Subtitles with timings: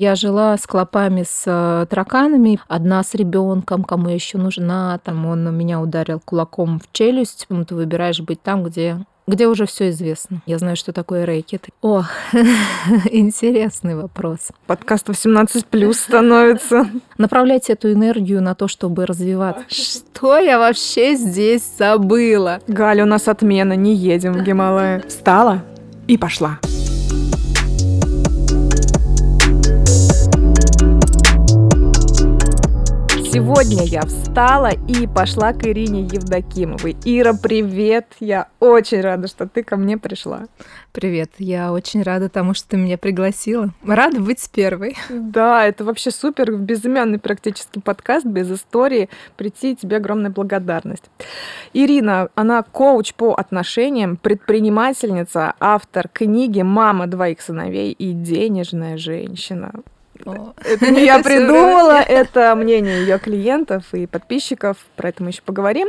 [0.00, 5.26] Я жила с клопами, с э, тараканами, одна с ребенком, кому я еще нужна, там
[5.26, 9.90] он меня ударил кулаком в челюсть, ну, ты выбираешь быть там, где где уже все
[9.90, 10.40] известно.
[10.46, 11.66] Я знаю, что такое рэкет.
[11.82, 12.04] О,
[13.10, 14.52] интересный вопрос.
[14.66, 16.88] Подкаст 18 плюс становится.
[17.18, 19.64] Направляйте эту энергию на то, чтобы развиваться.
[19.68, 22.60] Что я вообще здесь забыла?
[22.68, 25.02] Галя, у нас отмена, не едем в Гималай.
[25.02, 25.62] Встала
[26.06, 26.58] и пошла.
[33.30, 36.96] Сегодня я встала и пошла к Ирине Евдокимовой.
[37.04, 38.06] Ира, привет!
[38.20, 40.46] Я очень рада, что ты ко мне пришла.
[40.92, 43.74] Привет, я очень рада тому, что ты меня пригласила.
[43.86, 44.96] Рада быть с первой.
[45.10, 49.10] Да, это вообще супер, безымянный практически подкаст, без истории.
[49.36, 51.04] Прийти, тебе огромная благодарность.
[51.74, 59.72] Ирина, она коуч по отношениям, предпринимательница, автор книги «Мама двоих сыновей» и «Денежная женщина».
[60.24, 65.88] Это не я придумала, это мнение ее клиентов и подписчиков, про это мы еще поговорим.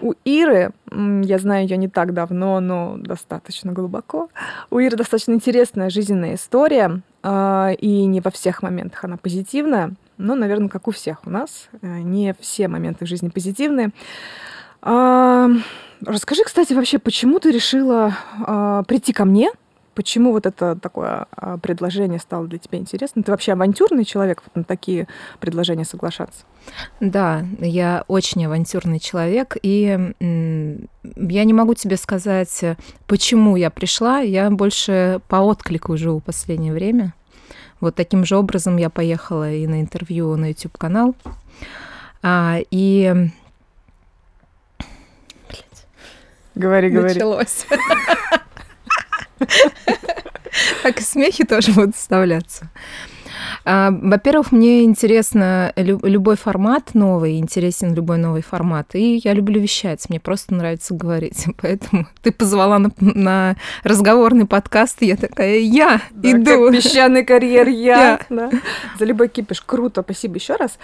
[0.00, 4.30] У Иры, я знаю ее не так давно, но достаточно глубоко,
[4.70, 10.34] у Иры достаточно интересная жизненная история, а, и не во всех моментах она позитивная, но,
[10.34, 13.90] наверное, как у всех у нас, э, не все моменты в жизни позитивные.
[14.80, 15.48] А,
[16.04, 19.50] расскажи, кстати, вообще, почему ты решила а, прийти ко мне
[19.94, 23.22] Почему вот это такое а, предложение стало для тебя интересным?
[23.22, 25.06] Ты вообще авантюрный человек вот на такие
[25.38, 26.44] предложения соглашаться?
[27.00, 32.64] Да, я очень авантюрный человек, и я не могу тебе сказать,
[33.06, 34.20] почему я пришла.
[34.20, 37.12] Я больше по отклику живу в последнее время.
[37.80, 41.16] Вот таким же образом я поехала и на интервью на YouTube-канал.
[42.22, 43.12] А, и...
[45.48, 45.86] Блять.
[46.54, 47.14] Говори, говори.
[47.14, 47.66] Началось.
[50.82, 52.68] Так и смехи тоже будут вставляться.
[53.64, 58.94] А, во-первых, мне интересно любой формат новый, интересен любой новый формат.
[58.94, 61.46] И я люблю вещать, мне просто нравится говорить.
[61.60, 66.66] Поэтому ты позвала на, на разговорный подкаст, и я такая, я да, иду.
[66.66, 68.02] Как песчаный карьер я.
[68.02, 68.20] я.
[68.28, 68.50] Да.
[68.98, 69.60] За любой кипиш.
[69.60, 70.78] Круто, спасибо еще раз.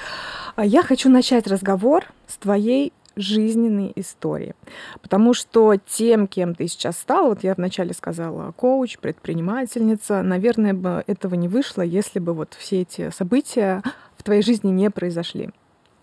[0.56, 4.55] А я хочу начать разговор с твоей жизненные истории.
[5.03, 11.05] Потому что тем, кем ты сейчас стал, вот я вначале сказала, коуч, предпринимательница, наверное, бы
[11.06, 13.83] этого не вышло, если бы вот все эти события
[14.17, 15.51] в твоей жизни не произошли.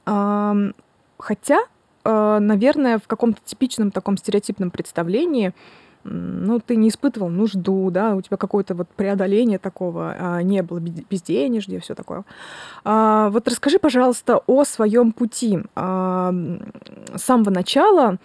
[0.06, 1.60] Хотя,
[2.04, 5.54] а, наверное, в каком-то типичном таком стереотипном представлении
[6.06, 10.80] ну, ты не испытывал нужду, да, у тебя какое-то вот преодоление такого а, не было,
[10.80, 12.24] безденежья, все такое.
[12.84, 15.60] А, вот расскажи, пожалуйста, о своем пути.
[15.76, 16.34] А,
[17.16, 18.18] с самого начала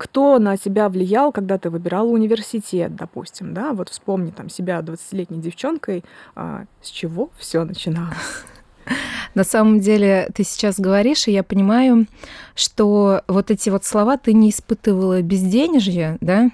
[0.00, 5.38] кто на тебя влиял, когда ты выбирала университет, допустим, да, вот вспомни там себя 20-летней
[5.38, 6.02] девчонкой,
[6.34, 8.16] а, с чего все начиналось?
[9.34, 12.06] На самом деле ты сейчас говоришь, и я понимаю,
[12.54, 16.50] что вот эти вот слова ты не испытывала безденежье, да,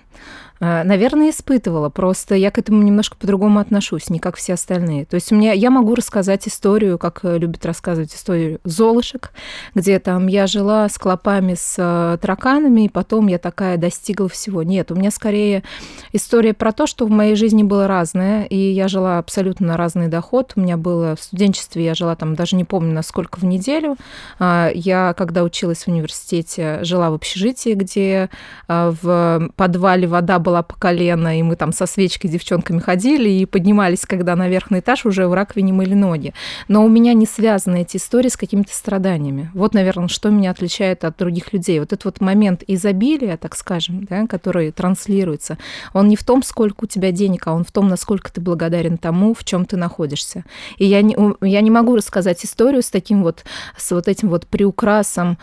[0.63, 5.07] наверное, испытывала, просто я к этому немножко по-другому отношусь, не как все остальные.
[5.07, 9.33] То есть у меня, я могу рассказать историю, как э, любят рассказывать историю Золушек,
[9.75, 14.63] где там я жила с клопами, с э, тараканами, и потом я такая достигла всего.
[14.63, 15.65] Нет, у меня скорее
[16.13, 20.07] история про то, что в моей жизни было разное, и я жила абсолютно на разный
[20.07, 20.53] доход.
[20.55, 23.97] У меня было в студенчестве, я жила там, даже не помню, на сколько в неделю.
[24.39, 28.31] А, я, когда училась в университете, жила в общежитии, где
[28.69, 33.31] а, в подвале вода была была по колено, и мы там со свечкой девчонками ходили
[33.31, 36.35] и поднимались, когда на верхний этаж уже в раковине мыли ноги.
[36.69, 39.51] Но у меня не связаны эти истории с какими-то страданиями.
[39.55, 41.81] Вот, наверное, что меня отличает от других людей.
[41.81, 45.57] Вот этот вот момент изобилия, так скажем, да, который транслируется,
[45.95, 48.99] он не в том, сколько у тебя денег, а он в том, насколько ты благодарен
[48.99, 50.45] тому, в чем ты находишься.
[50.77, 53.45] И я не, я не могу рассказать историю с таким вот,
[53.79, 55.39] с вот этим вот приукрасом,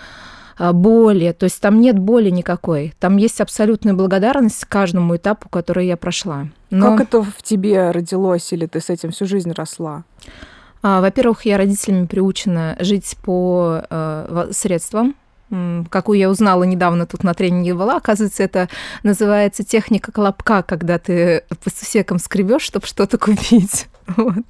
[0.59, 1.31] боли.
[1.31, 2.93] То есть там нет боли никакой.
[2.99, 6.47] Там есть абсолютная благодарность каждому этапу, который я прошла.
[6.69, 6.91] Но...
[6.91, 10.03] Как это в тебе родилось, или ты с этим всю жизнь росла?
[10.81, 15.15] А, во-первых, я родителями приучена жить по э, средствам,
[15.89, 17.97] какую я узнала недавно тут на тренинге была.
[17.97, 18.69] Оказывается, это
[19.03, 23.87] называется техника колобка, когда ты по сусекам скребешь, чтобы что-то купить.
[24.17, 24.45] Вот.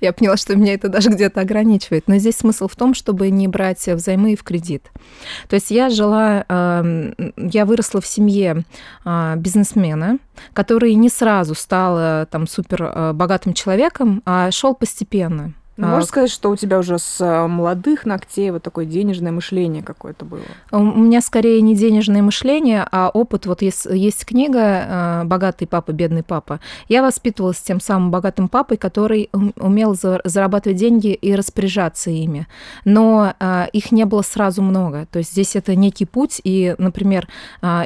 [0.00, 2.08] Я поняла, что меня это даже где-то ограничивает.
[2.08, 4.90] Но здесь смысл в том, чтобы не брать взаймы в кредит.
[5.48, 8.64] То есть я жила, я выросла в семье
[9.04, 10.18] а, бизнесмена,
[10.52, 15.54] который не сразу стал там супер а, богатым человеком, а шел постепенно.
[15.76, 19.82] Ну, можно сказать, что у тебя уже с э, молодых ногтей вот такое денежное мышление
[19.82, 20.42] какое-то было?
[20.70, 23.46] У меня скорее не денежное мышление, а опыт.
[23.46, 26.60] Вот есть, есть книга э, «Богатый папа, бедный папа».
[26.88, 32.46] Я воспитывалась тем самым богатым папой, который умел зарабатывать деньги и распоряжаться ими.
[32.84, 35.06] Но э, их не было сразу много.
[35.10, 36.40] То есть здесь это некий путь.
[36.44, 37.26] И, например,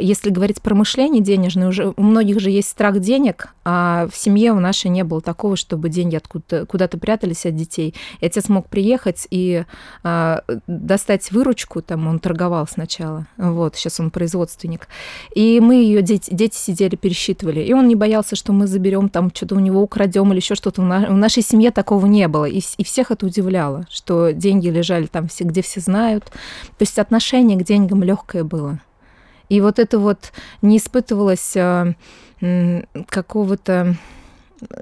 [0.00, 4.52] если говорить про мышление денежное, уже у многих же есть страх денег, а в семье
[4.52, 7.94] у нашей не было такого, чтобы деньги откуда-то куда-то прятались от детей детей.
[8.20, 9.64] И отец мог приехать и
[10.02, 14.88] а, достать выручку, там он торговал сначала, вот, сейчас он производственник.
[15.34, 17.60] И мы ее дети, дети сидели, пересчитывали.
[17.60, 20.82] И он не боялся, что мы заберем там, что-то у него украдем или еще что-то.
[20.82, 22.44] В, на, в нашей семье такого не было.
[22.44, 26.24] И, и всех это удивляло, что деньги лежали там все, где все знают.
[26.24, 28.80] То есть отношение к деньгам легкое было.
[29.48, 31.94] И вот это вот не испытывалось а,
[33.08, 33.96] какого-то,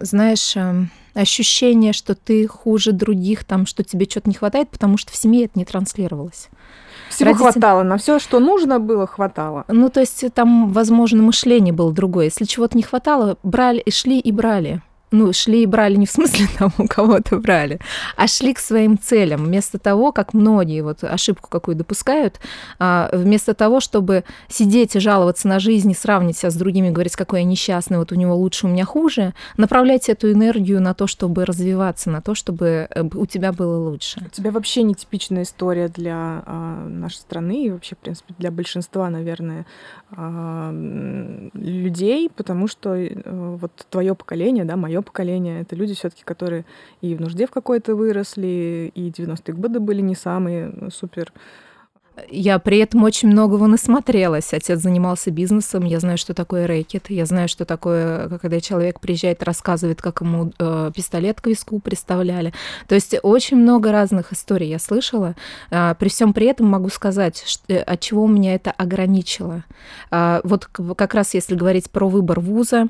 [0.00, 5.12] знаешь, а, ощущение, что ты хуже других, там, что тебе что-то не хватает, потому что
[5.12, 6.49] в семье это не транслировалось.
[7.08, 7.52] Всего Родитель...
[7.52, 9.64] хватало, на все, что нужно было, хватало.
[9.69, 12.26] Ну, то есть там, возможно, мышление было другое.
[12.26, 16.11] Если чего-то не хватало, брали и шли и брали ну, шли и брали не в
[16.11, 17.79] смысле там у кого-то брали,
[18.17, 19.44] а шли к своим целям.
[19.44, 22.41] Вместо того, как многие вот ошибку какую допускают,
[22.79, 27.17] а, вместо того, чтобы сидеть и жаловаться на жизнь и сравнить себя с другими, говорить,
[27.17, 31.06] какой я несчастный, вот у него лучше, у меня хуже, направляйте эту энергию на то,
[31.06, 34.20] чтобы развиваться, на то, чтобы э, у тебя было лучше.
[34.26, 39.09] У тебя вообще нетипичная история для а, нашей страны и вообще, в принципе, для большинства,
[39.09, 39.67] наверное,
[40.11, 40.73] а,
[41.55, 46.64] людей, потому что э, вот твое поколение, да, мое поколение, это люди все-таки, которые
[47.00, 51.32] и в нужде в какой-то выросли, и 90-е годы были не самые супер
[52.29, 54.53] я при этом очень многого насмотрелась.
[54.53, 59.43] Отец занимался бизнесом, я знаю, что такое рэкет, я знаю, что такое, когда человек приезжает,
[59.43, 62.53] рассказывает, как ему э, пистолет к виску представляли.
[62.89, 65.35] То есть очень много разных историй я слышала.
[65.71, 69.65] Э, при всем при этом могу сказать, что, э, от чего меня это ограничило.
[70.11, 72.89] Э, вот как раз если говорить про выбор вуза,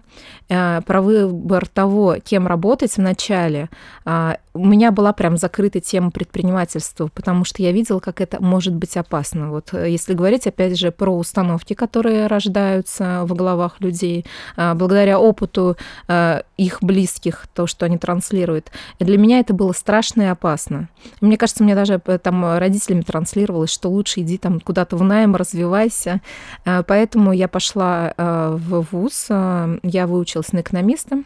[0.49, 3.69] э, про выбор того, кем работать в начале,
[4.05, 8.75] э, у меня была прям закрыта тема предпринимательства, потому что я видела, как это может
[8.75, 9.51] быть опасно.
[9.51, 14.25] Вот э, если говорить, опять же, про установки, которые рождаются в головах людей,
[14.57, 15.77] э, благодаря опыту
[16.09, 18.71] э, их близких, то, что они транслируют.
[18.99, 20.89] Для меня это было страшно и опасно.
[21.21, 26.21] мне кажется, мне даже там родителями транслировалось, что лучше иди там куда-то в найм, развивайся.
[26.65, 29.27] Поэтому я пошла в ВУЗ,
[29.83, 31.23] я выучилась на экономиста,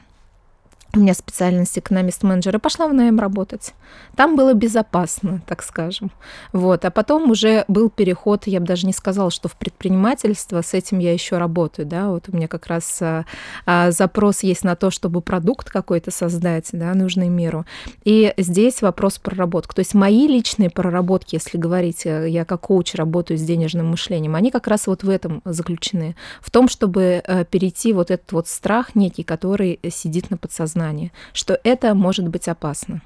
[0.95, 3.75] у меня специальность экономист-менеджер, и пошла в найм работать.
[4.17, 6.11] Там было безопасно, так скажем.
[6.53, 6.85] Вот.
[6.85, 10.99] А потом уже был переход, я бы даже не сказала, что в предпринимательство, с этим
[10.99, 13.25] я еще работаю, да, вот у меня как раз а,
[13.67, 17.67] а, запрос есть на то, чтобы продукт какой-то создать, да, нужный миру.
[18.05, 19.75] И здесь вопрос проработки.
[19.75, 24.35] То есть мои личные проработки, если говорить, э, я как коуч работаю с денежным мышлением,
[24.35, 26.17] они как раз вот в этом заключены.
[26.41, 31.13] В том, чтобы э, перейти вот этот вот страх некий, который сидит на подсознании сознание,
[31.33, 33.03] что это может быть опасно.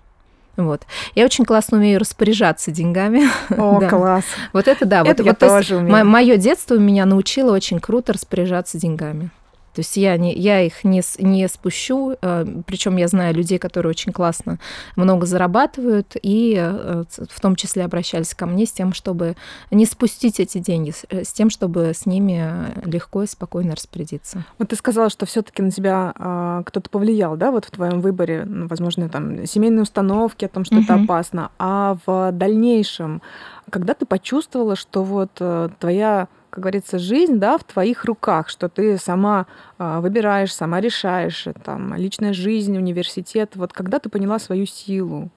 [0.57, 0.83] Вот.
[1.17, 3.23] Я очень классно умею распоряжаться деньгами.
[3.59, 3.89] О, да.
[3.89, 4.25] класс.
[4.53, 5.01] Вот это да.
[5.01, 6.07] Это вот, я вот, тоже умею.
[6.07, 9.31] Мое детство меня научило очень круто распоряжаться деньгами.
[9.75, 13.91] То есть я, не, я их не, не спущу, э, причем я знаю людей, которые
[13.91, 14.59] очень классно
[14.97, 19.37] много зарабатывают, и э, в том числе обращались ко мне с тем, чтобы
[19.71, 24.45] не спустить эти деньги, с тем, чтобы с ними легко и спокойно распорядиться.
[24.59, 28.47] Вот ты сказала, что все-таки на тебя а, кто-то повлиял, да, вот в твоем выборе,
[28.47, 30.85] возможно, там семейные установки о том, что угу.
[30.85, 33.23] это опасно, а в дальнейшем,
[33.71, 38.69] когда ты почувствовала, что вот э, твоя как говорится, жизнь, да, в твоих руках, что
[38.69, 39.47] ты сама
[39.77, 43.57] а, выбираешь, сама решаешь, там, личная жизнь, университет.
[43.57, 45.31] Вот когда ты поняла свою силу?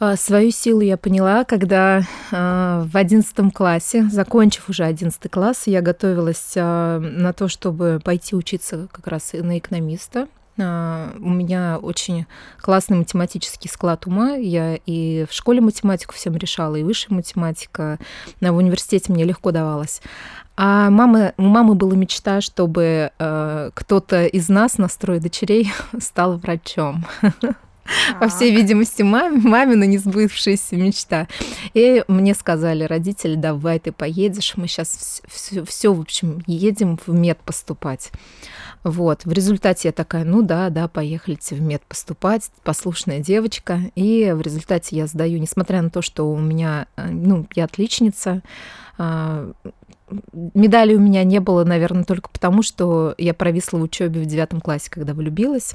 [0.00, 2.02] А, свою силу я поняла, когда э,
[2.84, 8.88] в одиннадцатом классе, закончив уже одиннадцатый класс, я готовилась э, на то, чтобы пойти учиться
[8.90, 10.26] как раз на экономиста.
[10.58, 12.26] А, у меня очень
[12.60, 14.34] классный математический склад ума.
[14.34, 17.98] Я и в школе математику всем решала, и высшая математика.
[18.40, 20.00] В университете мне легко давалась.
[20.56, 25.70] А мама, у мамы была мечта, чтобы э, кто-то из нас, настроя дочерей,
[26.00, 27.04] стал врачом.
[27.40, 27.56] Так.
[28.20, 31.28] По всей видимости, маме, мамина несбывшаяся мечта.
[31.74, 37.12] И мне сказали родители, давай ты поедешь, мы сейчас все, все, в общем, едем в
[37.12, 38.10] мед поступать.
[38.86, 43.80] Вот, в результате я такая, ну да, да, поехали в мед поступать, послушная девочка.
[43.96, 48.42] И в результате я сдаю, несмотря на то, что у меня, э, ну, я отличница,
[48.96, 49.50] а,
[50.32, 54.60] медали у меня не было, наверное, только потому, что я провисла в учебе в девятом
[54.60, 55.74] классе, когда влюбилась.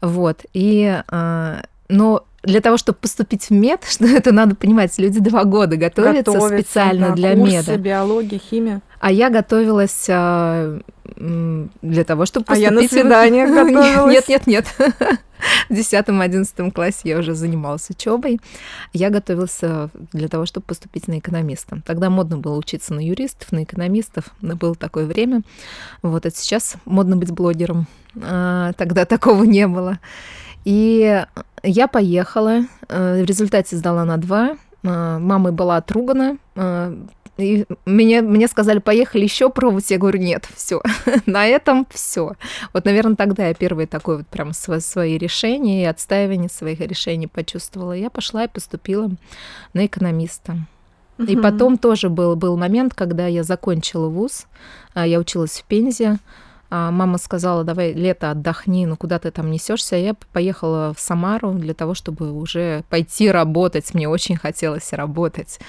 [0.00, 0.46] Вот.
[0.54, 5.44] И а, но для того, чтобы поступить в мед, что это надо понимать, люди два
[5.44, 7.76] года готовятся, готовятся специально да, для курсы, меда.
[7.76, 8.80] биология, химия.
[9.00, 10.80] А я готовилась а,
[11.16, 12.68] для того, чтобы поступить...
[12.68, 14.12] А я на свидание готовилась.
[14.12, 14.66] Нет, нет, нет.
[15.68, 18.40] В 10-11 классе я уже занималась учебой.
[18.92, 19.60] Я готовилась
[20.12, 21.80] для того, чтобы поступить на экономиста.
[21.86, 24.24] Тогда модно было учиться на юристов, на экономистов.
[24.40, 25.42] Было такое время.
[26.02, 27.86] Вот, а сейчас модно быть блогером.
[28.20, 29.98] А, тогда такого не было.
[30.64, 31.24] И
[31.62, 34.56] я поехала, э, в результате сдала на два.
[34.82, 36.36] Э, мамой была отругана.
[37.38, 39.90] И мне, мне сказали, поехали еще пробовать.
[39.90, 40.82] Я говорю, нет, все,
[41.26, 42.32] на этом все.
[42.72, 47.28] Вот, наверное, тогда я первое такое вот прям свои, свои решения и отстаивание своих решений
[47.28, 47.92] почувствовала.
[47.92, 49.10] Я пошла и поступила
[49.72, 50.58] на экономиста.
[51.26, 54.46] И потом тоже был, был момент, когда я закончила вуз,
[54.94, 56.18] я училась в Пензе,
[56.70, 59.96] а мама сказала, давай лето отдохни, ну куда ты там несешься?
[59.96, 63.94] Я поехала в Самару для того, чтобы уже пойти работать.
[63.94, 65.60] Мне очень хотелось работать.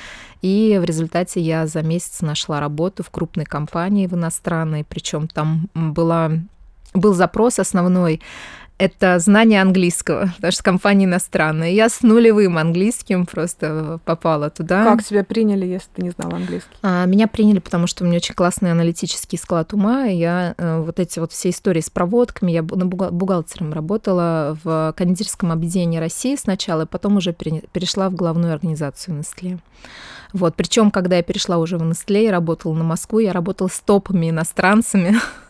[0.42, 5.70] И в результате я за месяц нашла работу в крупной компании в иностранной, причем там
[5.74, 6.32] была
[6.94, 8.22] был запрос основной
[8.80, 11.70] это знание английского, потому что компания иностранная.
[11.70, 14.86] Я с нулевым английским просто попала туда.
[14.86, 16.72] Как тебя приняли, если ты не знала английский?
[16.82, 20.08] А, меня приняли, потому что у меня очень классный аналитический склад ума.
[20.08, 25.52] И я э, вот эти вот все истории с проводками, я бухгалтером работала в кондитерском
[25.52, 29.60] объединении России сначала, и потом уже перешла в главную организацию Nestle.
[30.32, 33.80] Вот, причем, когда я перешла уже в Nestle и работала на Москву, я работала с
[33.82, 35.16] топами иностранцами,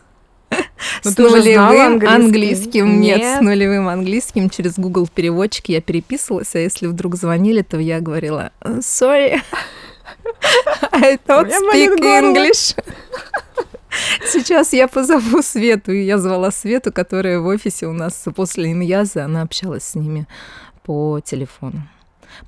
[1.04, 3.00] Но с нулевым английским.
[3.00, 3.18] Нет.
[3.18, 8.00] Нет, с нулевым английским через Google переводчик я переписывалась, а если вдруг звонили, то я
[8.00, 9.40] говорила «Sorry,
[10.92, 12.76] I don't speak English».
[14.24, 19.24] Сейчас я позову Свету, и я звала Свету, которая в офисе у нас после Иньяза,
[19.24, 20.26] она общалась с ними
[20.84, 21.82] по телефону.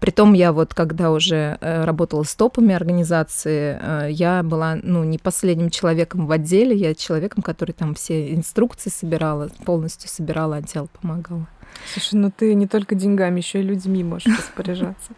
[0.01, 5.19] Притом я вот, когда уже э, работала с топами организации, э, я была, ну, не
[5.19, 11.47] последним человеком в отделе, я человеком, который там все инструкции собирала, полностью собирала отдел, помогала.
[11.93, 15.13] Слушай, ну ты не только деньгами, еще и людьми можешь распоряжаться.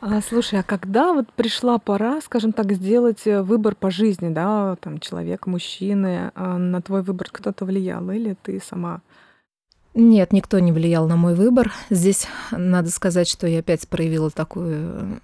[0.00, 4.76] А, слушай, а когда вот пришла пора, скажем так, сделать э, выбор по жизни, да,
[4.76, 9.00] там человек, мужчины, а на твой выбор кто-то влиял или ты сама
[9.94, 11.72] нет, никто не влиял на мой выбор.
[11.88, 15.20] Здесь надо сказать, что я опять проявила такую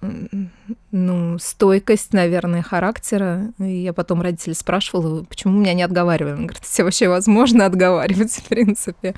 [0.91, 3.51] ну, стойкость, наверное, характера.
[3.59, 6.33] И я потом родителей спрашивала, почему меня не отговаривали.
[6.33, 9.13] Он говорит, все вообще возможно отговаривать, в принципе.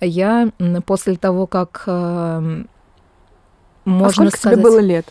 [0.00, 0.50] Я
[0.86, 2.64] после того, как э,
[3.84, 4.58] можно а сколько сказать...
[4.58, 5.06] тебе было лет?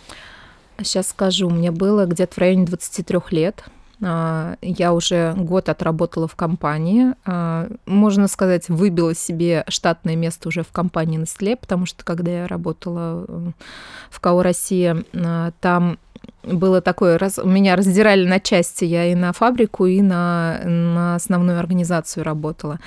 [0.80, 3.64] Сейчас скажу, мне было где-то в районе 23 лет.
[4.02, 7.14] А, я уже год отработала в компании.
[7.26, 12.48] А, можно сказать, выбила себе штатное место уже в компании Nestle, потому что когда я
[12.48, 13.54] работала
[14.10, 15.98] в КАО «Россия», а, там
[16.44, 21.60] было такое, раз, меня раздирали на части, я и на фабрику, и на, на основную
[21.60, 22.80] организацию работала.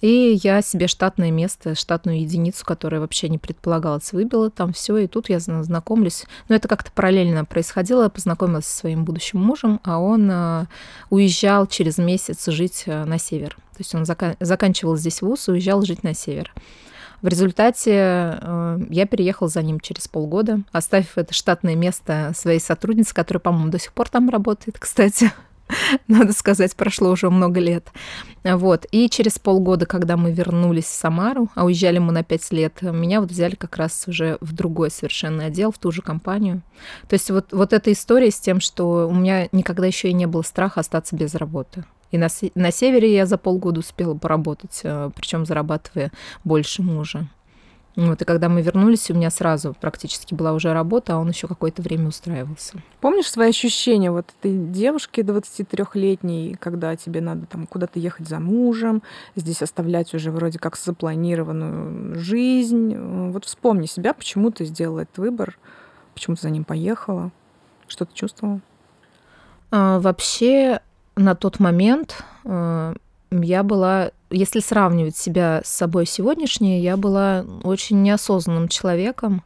[0.00, 5.06] И я себе штатное место, штатную единицу, которая вообще не предполагалась, выбила там все, и
[5.08, 6.24] тут я знакомлюсь.
[6.48, 10.66] Но это как-то параллельно происходило, я познакомилась со своим будущим мужем, а он а,
[11.10, 13.56] уезжал через месяц жить а, на север.
[13.72, 16.52] То есть он зака- заканчивал здесь вуз уезжал жить на север.
[17.20, 23.12] В результате э, я переехала за ним через полгода, оставив это штатное место своей сотрудницы,
[23.14, 25.32] которая, по-моему, до сих пор там работает, кстати.
[26.06, 27.88] Надо сказать, прошло уже много лет.
[28.42, 28.86] Вот.
[28.90, 33.20] И через полгода, когда мы вернулись в Самару, а уезжали мы на пять лет, меня
[33.20, 36.62] вот взяли как раз уже в другой совершенно отдел, в ту же компанию.
[37.08, 40.26] То есть вот, вот эта история с тем, что у меня никогда еще и не
[40.26, 41.84] было страха остаться без работы.
[42.10, 46.10] И на, на севере я за полгода успела поработать, э, причем зарабатывая
[46.44, 47.28] больше мужа.
[47.98, 51.48] Вот, и когда мы вернулись, у меня сразу практически была уже работа, а он еще
[51.48, 52.80] какое-то время устраивался.
[53.00, 59.02] Помнишь свои ощущения вот этой девушки 23-летней, когда тебе надо там куда-то ехать за мужем,
[59.34, 62.96] здесь оставлять уже вроде как запланированную жизнь?
[63.32, 65.58] Вот вспомни себя, почему ты сделала этот выбор,
[66.14, 67.32] почему ты за ним поехала,
[67.88, 68.60] что ты чувствовала?
[69.72, 70.82] А, вообще
[71.18, 72.94] на тот момент э,
[73.30, 79.42] я была, если сравнивать себя с собой сегодняшней, я была очень неосознанным человеком,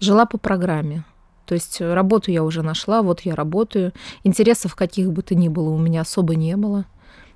[0.00, 1.04] жила по программе.
[1.46, 3.92] То есть работу я уже нашла, вот я работаю.
[4.22, 6.86] Интересов каких бы то ни было у меня особо не было.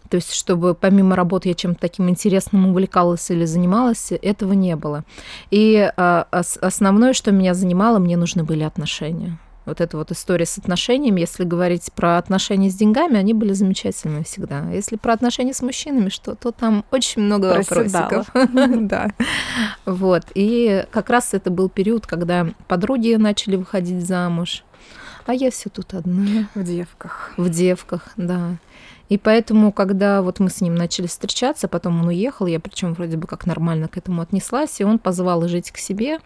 [0.09, 5.04] То есть, чтобы помимо работы я чем-то таким интересным увлекалась или занималась, этого не было.
[5.50, 9.38] И а, основное, что меня занимало, мне нужны были отношения.
[9.68, 14.25] Вот эта вот история с отношениями, если говорить про отношения с деньгами, они были замечательные
[14.25, 14.70] всегда.
[14.70, 18.25] Если про отношения с мужчинами, что то там очень много Проседала.
[18.25, 18.78] вопросиков.
[18.88, 19.10] Да.
[19.84, 20.25] Вот.
[20.34, 24.64] И как раз это был период, когда подруги начали выходить замуж,
[25.26, 26.48] а я все тут одна.
[26.54, 27.34] В девках.
[27.37, 28.56] В девках, да.
[29.10, 33.18] И поэтому, когда вот мы с ним начали встречаться, потом он уехал, я причем вроде
[33.18, 36.20] бы как нормально к этому отнеслась, и он позвал жить к себе.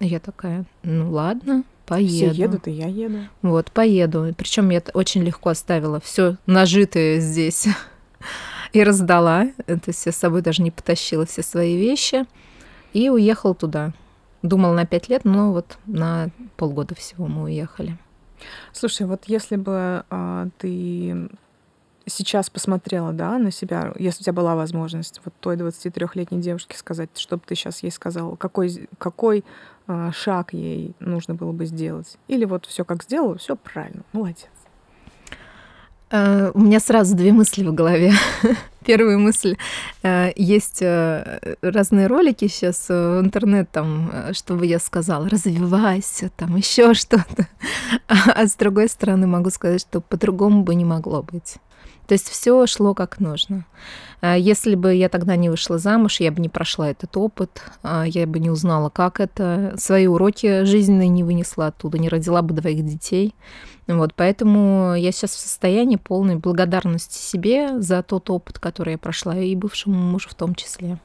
[0.00, 2.32] Я такая, ну ладно, поеду.
[2.34, 3.18] Все едут, и я еду.
[3.42, 4.34] Вот, поеду.
[4.36, 7.66] Причем я очень легко оставила все нажитое здесь
[8.72, 9.48] и раздала.
[9.66, 12.26] Это все с собой даже не потащила все свои вещи.
[12.92, 13.92] И уехал туда.
[14.42, 17.98] Думал на пять лет, но вот на полгода всего мы уехали.
[18.72, 21.28] Слушай, вот если бы а, ты
[22.06, 27.10] сейчас посмотрела, да, на себя, если у тебя была возможность вот той 23-летней девушке сказать,
[27.16, 29.44] что бы ты сейчас ей сказала, какой, какой
[30.12, 32.18] шаг ей нужно было бы сделать?
[32.28, 34.48] Или вот все как сделала, все правильно, молодец.
[36.10, 38.12] Э, у меня сразу две мысли в голове.
[38.84, 39.56] Первая мысль.
[40.02, 46.94] Э, есть э, разные ролики сейчас в интернет, там, чтобы я сказала, развивайся, там еще
[46.94, 47.48] что-то.
[48.08, 51.56] А с другой стороны могу сказать, что по-другому бы не могло быть.
[52.08, 53.66] То есть все шло как нужно.
[54.22, 58.40] Если бы я тогда не вышла замуж, я бы не прошла этот опыт, я бы
[58.40, 63.34] не узнала, как это, свои уроки жизненные не вынесла оттуда, не родила бы двоих детей.
[63.86, 69.36] Вот, поэтому я сейчас в состоянии полной благодарности себе за тот опыт, который я прошла,
[69.36, 70.98] и бывшему мужу в том числе.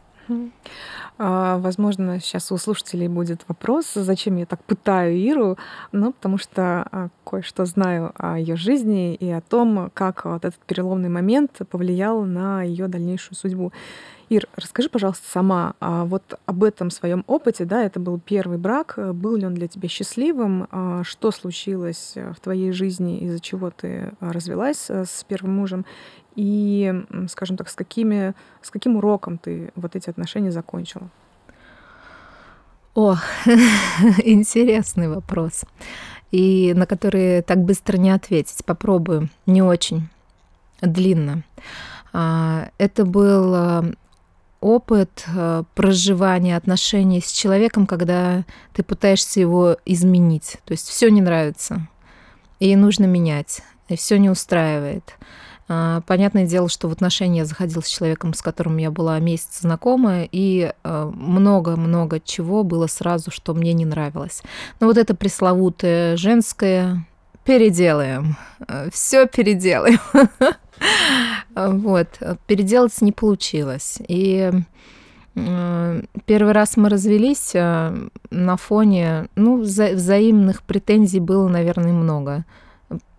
[1.18, 5.58] А, возможно, сейчас у слушателей будет вопрос, зачем я так пытаю Иру,
[5.92, 10.60] ну, потому что а, кое-что знаю о ее жизни и о том, как вот этот
[10.66, 13.72] переломный момент повлиял на ее дальнейшую судьбу.
[14.34, 18.98] Ир, расскажи, пожалуйста, сама а вот об этом своем опыте, да, это был первый брак,
[18.98, 24.12] был ли он для тебя счастливым, а что случилось в твоей жизни, из-за чего ты
[24.20, 25.86] развелась э, с первым мужем,
[26.36, 26.92] и,
[27.30, 31.08] скажем так, с, какими, с каким уроком ты вот эти отношения закончила?
[32.96, 33.18] О,
[34.24, 35.64] интересный вопрос,
[36.32, 38.66] и на который так быстро не ответить.
[38.66, 40.10] Попробую, не очень
[40.82, 41.44] длинно.
[42.14, 43.94] А, это был
[44.64, 50.58] опыт э, проживания отношений с человеком, когда ты пытаешься его изменить.
[50.66, 51.88] То есть все не нравится,
[52.60, 55.16] и нужно менять, и все не устраивает.
[55.68, 59.62] А, понятное дело, что в отношения я заходила с человеком, с которым я была месяц
[59.62, 64.44] знакома, и э, много-много чего было сразу, что мне не нравилось.
[64.80, 67.06] Но вот это пресловутое женское
[67.44, 70.00] переделаем, э, все переделаем.
[71.56, 72.08] Вот,
[72.48, 74.00] переделать не получилось.
[74.08, 74.52] И
[75.36, 82.46] первый раз мы развелись э, на фоне, ну, взаимных претензий было, наверное, много.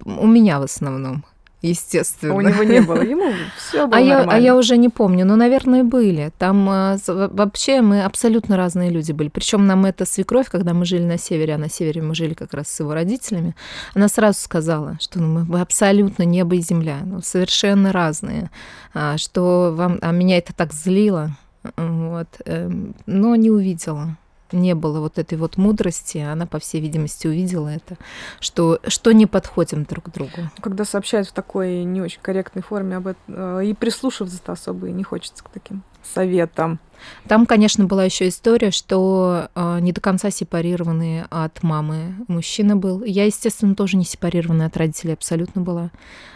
[0.05, 1.25] У меня в основном
[1.69, 2.35] естественно.
[2.35, 4.31] А у него не было, ему все было а нормально.
[4.31, 6.33] Я, а я уже не помню, но, наверное, были.
[6.39, 9.29] Там а, вообще мы абсолютно разные люди были.
[9.29, 12.55] Причем нам эта свекровь, когда мы жили на севере, а на севере мы жили как
[12.55, 13.55] раз с его родителями,
[13.95, 18.51] она сразу сказала, что ну, мы, мы абсолютно небо и земля, ну, совершенно разные,
[18.93, 21.31] а, что вам, а меня это так злило,
[21.77, 22.71] вот, э,
[23.07, 24.17] но не увидела
[24.53, 27.97] не было вот этой вот мудрости, она, по всей видимости, увидела это,
[28.41, 30.51] что, что не подходим друг к другу.
[30.61, 34.93] Когда сообщают в такой не очень корректной форме об этом, э, и прислушиваться-то особо и
[34.93, 36.79] не хочется к таким советам.
[37.27, 43.03] Там, конечно, была еще история, что э, не до конца сепарированный от мамы мужчина был.
[43.05, 45.91] Я, естественно, тоже не сепарированная от родителей абсолютно была.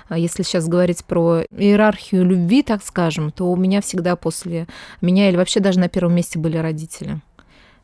[0.09, 4.67] А если сейчас говорить про иерархию любви, так скажем, то у меня всегда после
[5.01, 7.21] меня или вообще даже на первом месте были родители.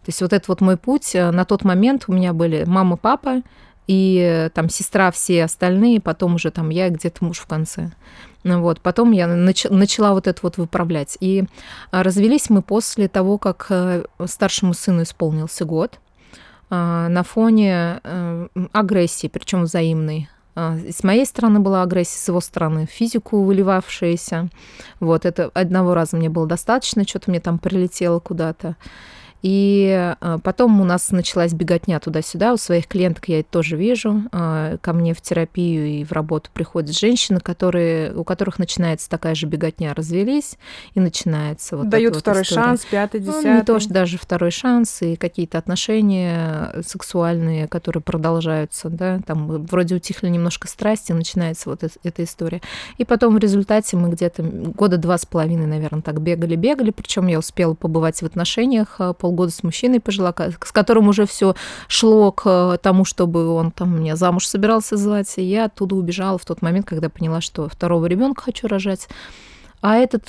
[0.05, 2.97] То есть вот этот вот мой путь, э, на тот момент у меня были мама,
[2.97, 3.43] папа,
[3.87, 7.93] и э, там сестра, все остальные, потом уже там я где-то муж в конце.
[8.43, 11.17] Ну вот, потом я нач- начала вот это вот выправлять.
[11.21, 11.45] И
[11.91, 15.99] а, развелись мы после того, как э, старшему сыну исполнился год
[16.69, 18.01] а, на фоне
[18.73, 20.29] агрессии, причем взаимной.
[20.55, 24.49] А, с моей стороны была агрессия, с его стороны физику выливавшаяся.
[25.01, 28.77] Вот, это одного раза мне было достаточно, что-то мне там прилетело куда-то.
[29.45, 32.55] И а, потом у нас началась беготня туда-сюда.
[32.55, 34.23] У своих клиенток я это тоже вижу.
[34.33, 39.35] А, ко мне в терапию и в работу приходят женщины, которые, у которых начинается такая
[39.35, 39.93] же беготня.
[39.93, 40.57] Развелись,
[40.95, 42.63] и начинается вот Дают вот второй история.
[42.63, 43.51] шанс, пятый, десятый.
[43.51, 49.67] Ну, не то, что даже второй шанс, и какие-то отношения сексуальные, которые продолжаются, да, там
[49.67, 52.63] вроде утихли немножко страсти, начинается вот эта, история.
[52.97, 57.39] И потом в результате мы где-то года два с половиной, наверное, так бегали-бегали, причем я
[57.39, 60.33] успела побывать в отношениях а, пол полгода с мужчиной пожила,
[60.65, 61.55] с которым уже все
[61.89, 65.33] шло к тому, чтобы он там меня замуж собирался звать.
[65.37, 69.09] И я оттуда убежала в тот момент, когда поняла, что второго ребенка хочу рожать.
[69.81, 70.25] А этот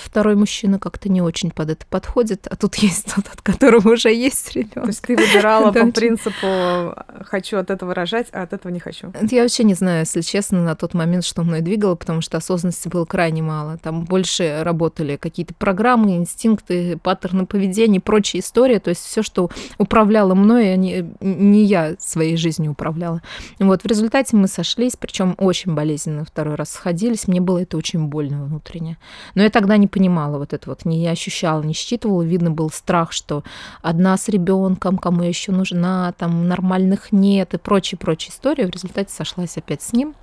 [0.00, 4.12] второй мужчина как-то не очень под это подходит, а тут есть тот, от которого уже
[4.12, 4.84] есть ребенок.
[4.84, 9.12] То есть ты выбирала по принципу хочу от этого рожать, а от этого не хочу.
[9.30, 12.88] Я вообще не знаю, если честно, на тот момент, что мной двигало, потому что осознанности
[12.88, 13.78] было крайне мало.
[13.78, 18.78] Там больше работали какие-то программы, инстинкты, паттерны поведения, прочие истории.
[18.78, 23.22] То есть все, что управляло мной, не, не я своей жизнью управляла.
[23.58, 27.28] Вот в результате мы сошлись, причем очень болезненно второй раз сходились.
[27.28, 28.98] Мне было это очень больно внутренне.
[29.34, 32.22] Но я тогда не понимала вот это вот, не ощущала, не считывала.
[32.22, 33.42] Видно был страх, что
[33.82, 38.64] одна с ребенком, кому я еще нужна, там нормальных нет и прочие-прочие истории.
[38.64, 40.14] В результате сошлась опять с ним.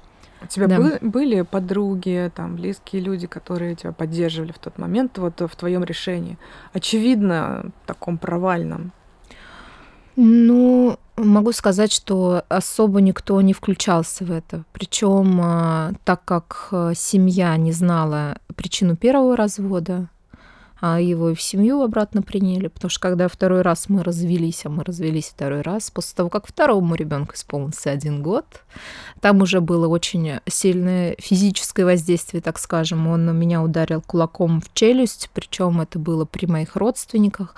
[0.42, 0.78] У тебя да.
[0.78, 5.84] были, были подруги, там, близкие люди, которые тебя поддерживали в тот момент вот в твоем
[5.84, 6.38] решении?
[6.74, 8.92] Очевидно, таком провальном.
[10.16, 14.64] Ну, могу сказать, что особо никто не включался в это.
[14.72, 20.10] Причем, а, так как э, семья не знала причину первого развода,
[20.80, 24.70] а его и в семью обратно приняли, потому что когда второй раз мы развелись, а
[24.70, 28.46] мы развелись второй раз, после того, как второму ребенку исполнился один год,
[29.22, 33.08] там уже было очень сильное физическое воздействие, так скажем.
[33.08, 37.56] Он меня ударил кулаком в челюсть, причем это было при моих родственниках.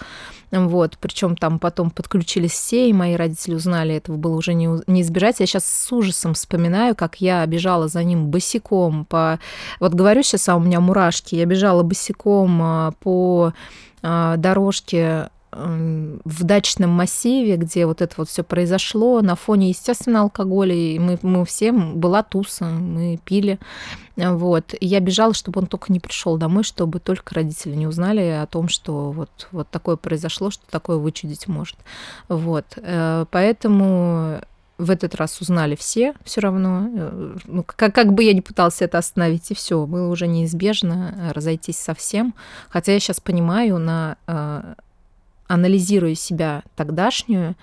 [0.52, 5.02] Вот, причем там потом подключились все, и мои родители узнали, этого было уже не, не
[5.02, 5.42] избежать.
[5.42, 9.40] Я сейчас с ужасом вспоминаю, как я бежала за ним босиком по...
[9.82, 11.36] Вот говорю сейчас, а у меня мурашки.
[11.36, 13.54] Я бежала босиком а, по
[14.04, 20.76] а, дорожке в дачном массиве, где вот это вот все произошло, на фоне, естественно, алкоголя,
[20.76, 23.58] и мы, мы все, была туса, мы пили,
[24.18, 24.74] вот.
[24.78, 28.46] И я бежала, чтобы он только не пришел домой, чтобы только родители не узнали о
[28.46, 31.78] том, что вот, вот такое произошло, что такое вычудить может.
[32.28, 32.66] Вот.
[32.76, 34.42] Э, поэтому
[34.78, 36.90] в этот раз узнали все все равно.
[36.94, 41.32] Э, ну, как, как бы я ни пытался это остановить, и все, было уже неизбежно
[41.34, 42.34] разойтись совсем.
[42.70, 44.76] Хотя я сейчас понимаю на э,
[45.48, 47.56] анализируя себя тогдашнюю,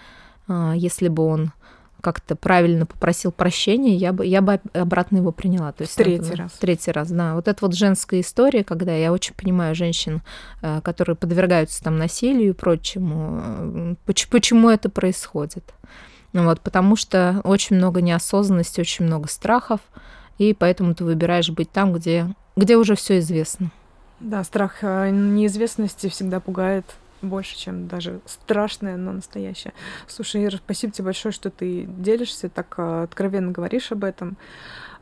[0.49, 1.53] а, если бы он
[2.01, 5.73] как-то правильно попросил прощения, я бы, я бы обратно его приняла.
[5.73, 6.53] То есть третий это, раз.
[6.53, 7.35] Третий раз, да.
[7.35, 10.23] Вот это вот женская история, когда я очень понимаю женщин,
[10.61, 15.65] а, которые подвергаются там насилию и прочему, почему это происходит.
[16.35, 19.81] Вот, потому что очень много неосознанности, очень много страхов,
[20.37, 23.71] и поэтому ты выбираешь быть там, где, где уже все известно.
[24.19, 26.85] Да, страх а, неизвестности всегда пугает
[27.23, 29.73] больше, чем даже страшное, но настоящее.
[30.09, 34.37] Слушай, Ира, спасибо тебе большое, что ты делишься, так а, откровенно говоришь об этом.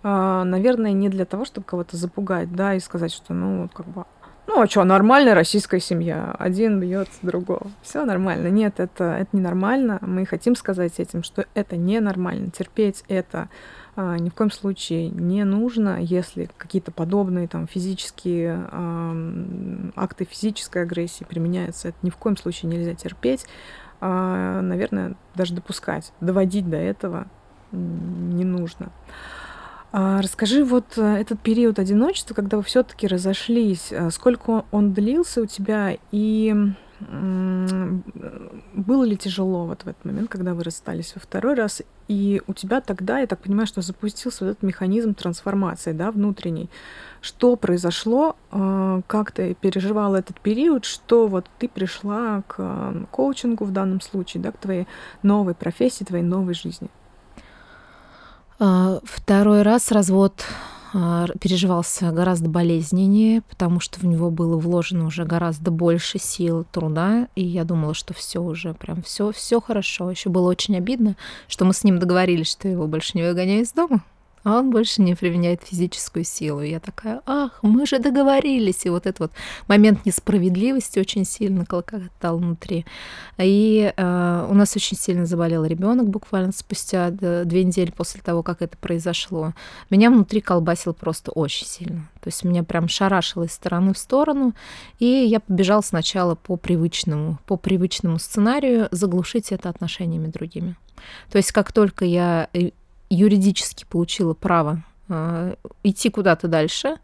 [0.03, 4.05] А, наверное, не для того, чтобы кого-то запугать, да, и сказать, что, ну, как бы,
[4.47, 6.35] ну, а что, нормальная российская семья.
[6.39, 7.71] Один бьет другого.
[7.83, 8.49] Все нормально.
[8.49, 9.99] Нет, это, это не нормально.
[10.03, 12.51] Мы хотим сказать этим, что это ненормально.
[12.51, 13.49] Терпеть это
[13.95, 19.15] а, ни в коем случае не нужно, если какие-то подобные там физические а,
[19.97, 23.45] акты физической агрессии применяются, это ни в коем случае нельзя терпеть,
[24.01, 27.27] а, наверное, даже допускать, доводить до этого
[27.71, 28.91] не нужно.
[29.93, 35.47] А, расскажи вот э, этот период одиночества, когда вы все-таки разошлись, сколько он длился у
[35.47, 36.55] тебя и
[38.75, 42.53] было ли тяжело вот в этот момент, когда вы расстались во второй раз, и у
[42.53, 46.69] тебя тогда, я так понимаю, что запустился вот этот механизм трансформации, да, внутренний.
[47.21, 53.73] Что произошло, а, как ты переживала этот период, что вот ты пришла к коучингу в
[53.73, 54.87] данном случае, да, к твоей
[55.23, 56.89] новой профессии, твоей новой жизни?
[58.65, 60.45] А, второй раз развод
[60.95, 67.27] а, переживался гораздо болезненнее, потому что в него было вложено уже гораздо больше сил, труда,
[67.35, 70.13] и я думала, что все уже прям все, все хорошо.
[70.13, 71.17] Еще было очень обидно,
[71.49, 74.05] что мы с ним договорились, что его больше не выгоняю из дома
[74.45, 76.63] а он больше не применяет физическую силу.
[76.63, 78.85] Я такая, ах, мы же договорились.
[78.85, 79.33] И вот этот вот
[79.69, 82.85] момент несправедливости очень сильно колокотал внутри.
[83.39, 88.63] И э, у нас очень сильно заболел ребенок буквально спустя две недели после того, как
[88.63, 89.53] это произошло.
[89.91, 92.09] Меня внутри колбасил просто очень сильно.
[92.21, 94.55] То есть меня прям шарашило из стороны в сторону,
[94.99, 100.77] и я побежал сначала по привычному, по привычному сценарию заглушить это отношениями другими.
[101.31, 102.49] То есть как только я
[103.15, 106.97] юридически получила право э, идти куда-то дальше,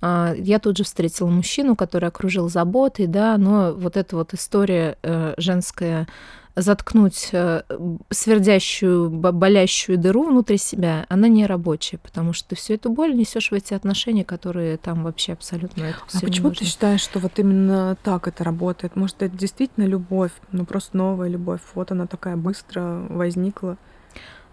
[0.00, 4.98] э, я тут же встретила мужчину, который окружил заботой, да, но вот эта вот история
[5.02, 6.06] э, женская
[6.54, 7.62] заткнуть э,
[8.10, 13.50] свердящую, болящую дыру внутри себя, она не рабочая, потому что ты всю эту боль несешь
[13.50, 17.96] в эти отношения, которые там вообще абсолютно это А почему ты считаешь, что вот именно
[18.02, 18.96] так это работает?
[18.96, 23.78] Может, это действительно любовь, ну просто новая любовь, вот она такая быстро возникла?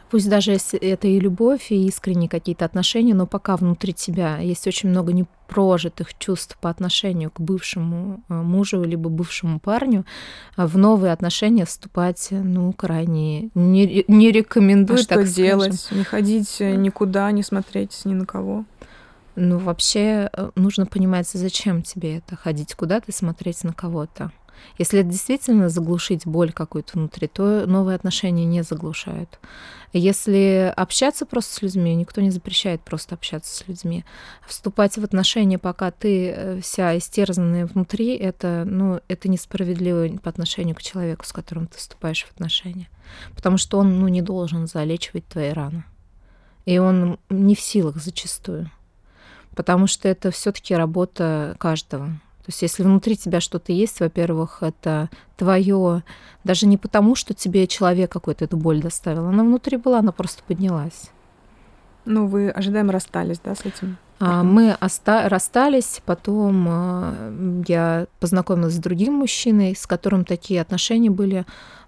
[0.10, 4.90] Пусть даже это и любовь, и искренние какие-то отношения, но пока внутри тебя есть очень
[4.90, 10.06] много непрожитых чувств по отношению к бывшему э, мужу либо бывшему парню,
[10.56, 15.00] а в новые отношения вступать, ну, крайне не, не рекомендую.
[15.00, 15.80] А что делать?
[15.80, 15.98] Скажем.
[16.00, 18.66] Не ходить никуда, не смотреть ни на кого?
[19.36, 24.32] Ну, вообще э, нужно понимать, зачем тебе это, ходить куда-то и смотреть на кого-то.
[24.78, 29.40] Если действительно заглушить боль какую-то внутри, то новые отношения не заглушают.
[29.92, 34.06] Если общаться просто с людьми, никто не запрещает просто общаться с людьми.
[34.48, 40.76] Вступать в отношения, пока ты э, вся истерзанная внутри, это, ну, это несправедливо по отношению
[40.76, 42.88] к человеку, с которым ты вступаешь в отношения.
[43.36, 45.84] Потому что он ну, не должен залечивать твои раны.
[46.66, 48.70] И он не в силах зачастую.
[49.56, 52.22] Потому что это все-таки работа каждого.
[52.40, 56.04] То есть если внутри тебя что-то есть, во-первых, это твое,
[56.44, 60.42] даже не потому, что тебе человек какой-то эту боль доставил, она внутри была, она просто
[60.44, 61.12] поднялась.
[62.06, 63.98] Ну, вы ожидаемо расстались, да, с этим?
[64.20, 71.10] А, мы оста- расстались, потом а, я познакомилась с другим мужчиной, с которым такие отношения
[71.10, 71.46] были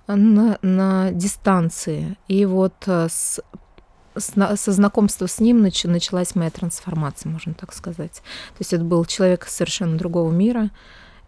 [0.07, 2.17] на, на дистанции.
[2.27, 3.41] И вот а, с
[4.17, 8.15] со знакомства с ним нач, началась моя трансформация, можно так сказать.
[8.15, 10.69] То есть это был человек совершенно другого мира,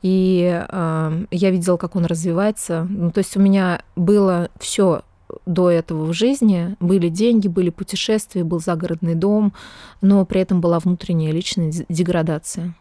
[0.02, 2.86] и э, я видела, как он развивается.
[2.89, 5.04] Ну, то есть у меня было все
[5.46, 6.76] до этого в жизни.
[6.80, 9.54] Были деньги, были путешествия, был загородный дом,
[10.02, 12.76] но при этом была внутренняя личная деградация.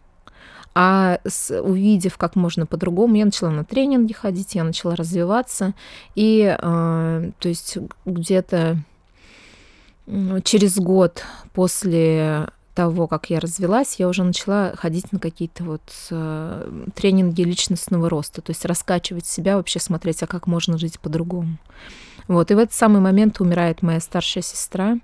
[0.75, 5.75] А с, увидев, как можно по-другому, я начала на тренинги ходить, я начала развиваться.
[6.15, 8.79] И э, то есть где-то
[10.45, 16.85] через год после того, как я развелась, я уже начала ходить на какие-то вот э,
[16.95, 21.59] тренинги личностного роста, то есть раскачивать себя, вообще смотреть, а как можно жить по-другому.
[22.29, 24.97] Вот, и в этот самый момент умирает моя старшая сестра.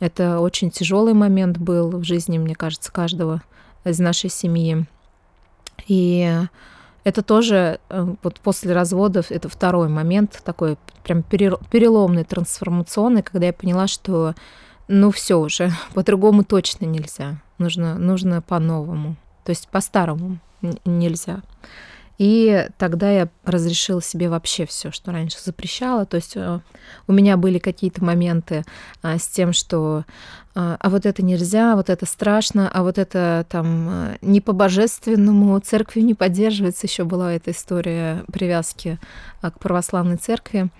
[0.00, 3.42] Это очень тяжелый момент был в жизни, мне кажется, каждого
[3.84, 4.86] из нашей семьи.
[5.86, 6.40] И
[7.04, 13.52] это тоже э, вот после разводов, это второй момент такой прям переломный, трансформационный, когда я
[13.52, 14.34] поняла, что
[14.88, 17.40] ну все уже, по-другому точно нельзя.
[17.58, 19.16] Нужно, нужно по-новому.
[19.44, 20.38] То есть по-старому
[20.84, 21.42] нельзя.
[22.22, 26.06] И тогда я разрешила себе вообще все, что раньше запрещала.
[26.06, 26.60] То есть э,
[27.08, 28.62] у меня были какие-то моменты
[29.02, 30.04] а, с тем, что
[30.54, 35.58] а, а вот это нельзя, вот это страшно, а вот это там э, не по-божественному,
[35.58, 36.86] церковью не поддерживается.
[36.86, 39.00] Еще была эта история привязки
[39.40, 40.70] а, к православной церкви.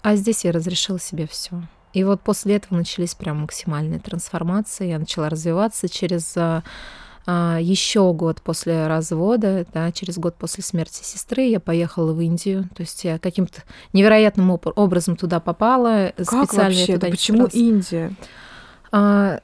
[0.00, 1.60] А здесь я разрешила себе все.
[1.92, 4.88] И вот после этого начались прям максимальные трансформации.
[4.88, 6.34] Я начала развиваться через
[7.26, 12.68] еще год после развода, да, через год после смерти сестры я поехала в Индию.
[12.74, 13.62] То есть я каким-то
[13.92, 16.12] невероятным образом туда попала.
[16.16, 16.94] Как специально вообще?
[16.94, 18.14] Туда почему Индия?
[18.92, 19.40] А,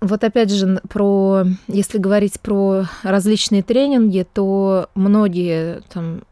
[0.00, 6.22] вот опять же, про, если говорить про различные тренинги, то многие там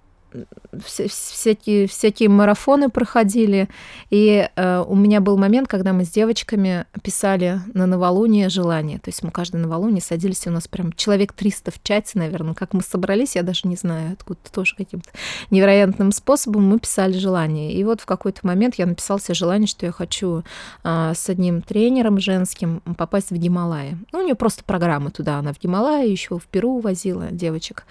[0.85, 3.69] всякие, всякие марафоны проходили.
[4.11, 8.99] И э, у меня был момент, когда мы с девочками писали на новолуние желание.
[8.99, 12.55] То есть мы каждый новолуние садились, и у нас прям человек 300 в чате, наверное.
[12.55, 15.11] Как мы собрались, я даже не знаю, откуда тоже каким-то
[15.51, 17.73] невероятным способом мы писали желание.
[17.73, 20.43] И вот в какой-то момент я написала себе желание, что я хочу
[20.85, 23.97] э, с одним тренером женским попасть в Гималаи.
[24.13, 27.85] Ну, у нее просто программа туда, она в Гималаи, еще в Перу возила девочек.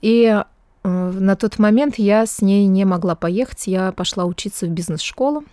[0.00, 0.42] И
[0.88, 3.66] на тот момент я с ней не могла поехать.
[3.66, 5.44] Я пошла учиться в бизнес-школу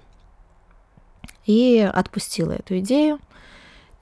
[1.45, 3.19] и отпустила эту идею.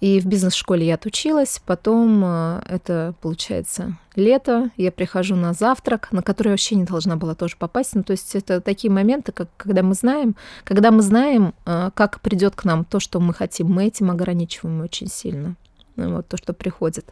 [0.01, 1.61] И в бизнес-школе я отучилась.
[1.63, 4.71] Потом э, это, получается, лето.
[4.75, 7.93] Я прихожу на завтрак, на который вообще не должна была тоже попасть.
[7.93, 12.19] Ну, то есть это такие моменты, как когда мы знаем, когда мы знаем, э, как
[12.21, 15.55] придет к нам то, что мы хотим, мы этим ограничиваем очень сильно.
[15.95, 17.05] Вот то, что приходит.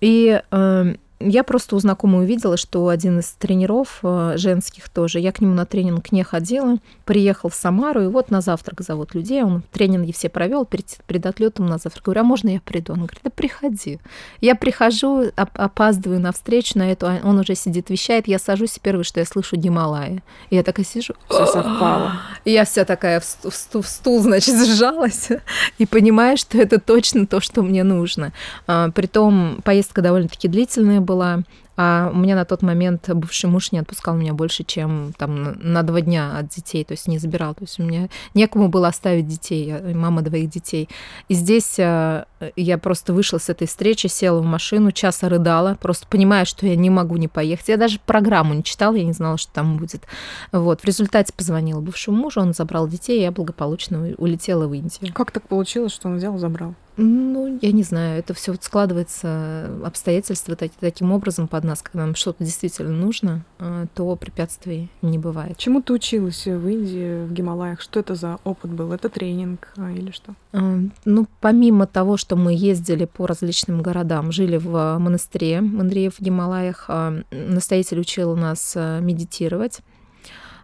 [0.00, 5.32] И эм, я просто у знакомой увидела, что один из тренеров э, женских тоже, я
[5.32, 9.42] к нему на тренинг не ходила, приехал в Самару, и вот на завтрак зовут людей,
[9.42, 12.04] он тренинги все провел перед, перед отлетом на завтрак.
[12.04, 12.92] Говорю, а можно я приду?
[12.92, 13.98] Он говорит, да приходи.
[14.40, 18.80] Я прихожу, опаздываю на встречу на эту, а он уже сидит, вещает, я сажусь, и
[18.80, 20.22] первое, что я слышу, Гималая.
[20.50, 22.12] И я такая сижу, все совпало.
[22.44, 25.30] И я вся такая в стул, в стул, значит, сжалась
[25.78, 28.32] и понимаю, что это точно то, что мне нужно.
[28.66, 31.42] А, притом поездка довольно-таки длительная была.
[31.78, 35.82] А у меня на тот момент бывший муж не отпускал меня больше, чем там на
[35.82, 37.54] два дня от детей, то есть не забирал.
[37.54, 40.88] То есть у меня некому было оставить детей, я мама двоих детей.
[41.28, 42.24] И здесь э,
[42.56, 46.76] я просто вышла с этой встречи, села в машину, часа рыдала, просто понимая, что я
[46.76, 47.68] не могу не поехать.
[47.68, 50.04] Я даже программу не читала, я не знала, что там будет.
[50.52, 50.80] Вот.
[50.80, 55.12] В результате позвонила бывшему мужу, он забрал детей, и я благополучно улетела в Индию.
[55.12, 56.74] Как так получилось, что он взял и забрал?
[56.98, 62.06] Ну, я не знаю, это все вот складывается, обстоятельства так, таким образом под нас, когда
[62.06, 65.58] нам что-то действительно нужно, а, то препятствий не бывает.
[65.58, 67.82] Чему ты училась в Индии, в Гималаях?
[67.82, 68.92] Что это за опыт был?
[68.92, 70.34] Это тренинг а, или что?
[70.52, 76.14] А, ну, помимо того, что мы ездили по различным городам, жили в монастыре в Андреев
[76.16, 76.88] в Гималаях,
[77.30, 79.80] настоятель учил нас медитировать.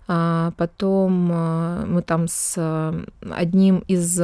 [0.06, 1.12] Потом
[1.88, 2.94] мы там с
[3.30, 4.20] одним из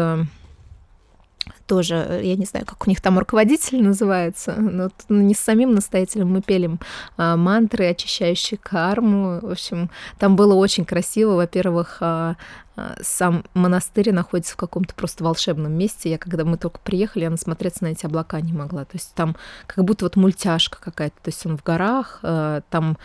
[1.69, 5.75] тоже, э, я не знаю, как у них там руководитель называется, но не с самим
[5.75, 6.71] настоятелем мы пели
[7.17, 9.39] а, мантры, очищающие карму.
[9.41, 11.35] В общем, там было очень красиво.
[11.35, 12.37] Во-первых, а,
[12.77, 16.11] а, сам монастырь находится в каком-то просто волшебном месте.
[16.11, 18.85] Я, когда мы только приехали, я насмотреться на эти облака не могла.
[18.85, 21.17] То есть там как будто вот мультяшка какая-то.
[21.23, 22.97] То есть он в горах, а, там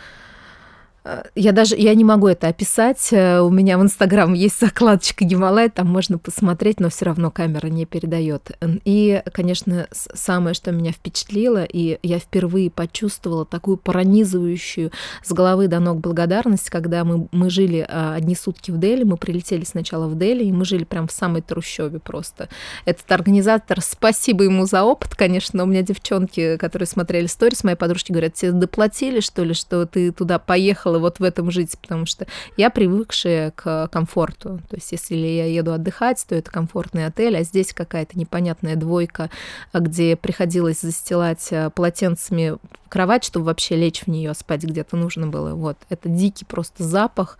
[1.34, 3.12] я даже я не могу это описать.
[3.12, 7.66] Э, у меня в Инстаграм есть закладочка Гималай, там можно посмотреть, но все равно камера
[7.66, 8.52] не передает.
[8.84, 15.78] И, конечно, самое, что меня впечатлило, и я впервые почувствовала такую пронизывающую с головы до
[15.78, 20.16] ног благодарность, когда мы, мы жили а, одни сутки в Дели, мы прилетели сначала в
[20.16, 22.48] Дели, и мы жили прям в самой трущобе просто.
[22.86, 28.10] Этот организатор, спасибо ему за опыт, конечно, у меня девчонки, которые смотрели сторис, мои подружки
[28.10, 32.06] говорят, тебе доплатили, что ли, что ты туда поехал хотела вот в этом жить, потому
[32.06, 32.26] что
[32.56, 34.60] я привыкшая к комфорту.
[34.68, 39.30] То есть если я еду отдыхать, то это комфортный отель, а здесь какая-то непонятная двойка,
[39.72, 42.56] где приходилось застилать э, полотенцами
[42.88, 45.54] кровать, чтобы вообще лечь в нее, спать где-то нужно было.
[45.54, 45.76] Вот.
[45.88, 47.38] Это дикий просто запах,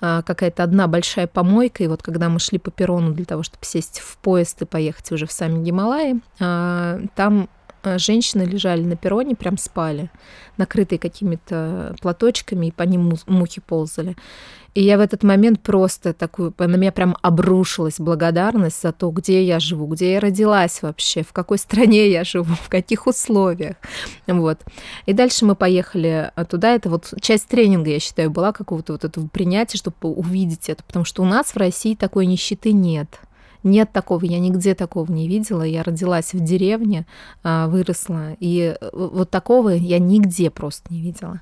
[0.00, 1.84] а, какая-то одна большая помойка.
[1.84, 5.12] И вот когда мы шли по перрону для того, чтобы сесть в поезд и поехать
[5.12, 7.63] уже в сами Гималаи, а, там Э,
[7.98, 10.10] женщины лежали на перроне, прям спали,
[10.56, 14.16] накрытые какими-то платочками, и по ним мухи ползали.
[14.74, 19.44] И я в этот момент просто такую, на меня прям обрушилась благодарность за то, где
[19.44, 23.76] я живу, где я родилась вообще, в какой стране я живу, в каких условиях.
[24.26, 24.58] Вот.
[25.06, 26.74] И дальше мы поехали туда.
[26.74, 30.82] Это вот часть тренинга, я считаю, была какого-то вот этого принятия, чтобы увидеть это.
[30.82, 33.20] Потому что у нас в России такой нищеты нет.
[33.64, 35.62] Нет такого, я нигде такого не видела.
[35.62, 37.06] Я родилась в деревне,
[37.42, 41.40] а, выросла, и э, вот такого я нигде просто не видела.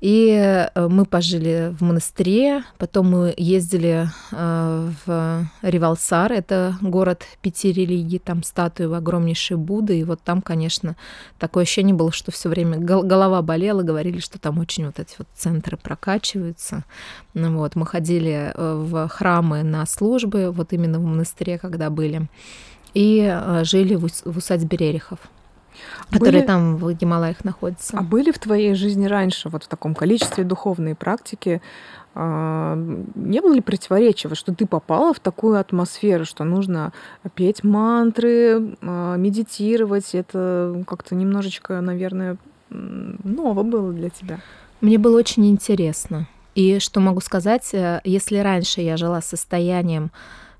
[0.00, 7.70] И э, мы пожили в монастыре, потом мы ездили э, в Ривалсар, это город пяти
[7.70, 10.96] религий, там статуи огромнейшей Будды, и вот там, конечно,
[11.38, 15.28] такое ощущение было, что все время голова болела, говорили, что там очень вот эти вот
[15.34, 16.84] центры прокачиваются.
[17.34, 22.26] Ну вот, мы ходили э, в храмы на службы, вот именно в монастыре, когда были,
[22.94, 25.20] и жили в усадьбе Рерихов
[26.10, 26.46] которые были...
[26.46, 27.98] там в Гималаях находятся.
[27.98, 31.60] А были в твоей жизни раньше, вот в таком количестве духовные практики,
[32.14, 32.76] а,
[33.14, 36.92] не было ли противоречия, что ты попала в такую атмосферу, что нужно
[37.34, 40.14] петь мантры, а, медитировать?
[40.14, 42.36] Это как-то немножечко, наверное,
[42.70, 44.40] ново было для тебя.
[44.80, 46.26] Мне было очень интересно.
[46.54, 50.10] И что могу сказать, э, если раньше я жила состоянием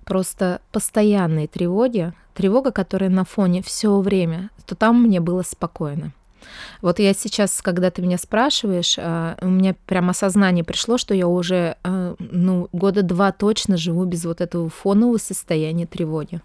[0.05, 6.13] просто постоянной тревоги, тревога, которая на фоне все время, то там мне было спокойно.
[6.81, 11.29] Вот я сейчас, когда ты меня спрашиваешь, а, у меня прям осознание пришло, что я
[11.29, 16.41] уже а, ну, года два точно живу без вот этого фонового состояния тревоги.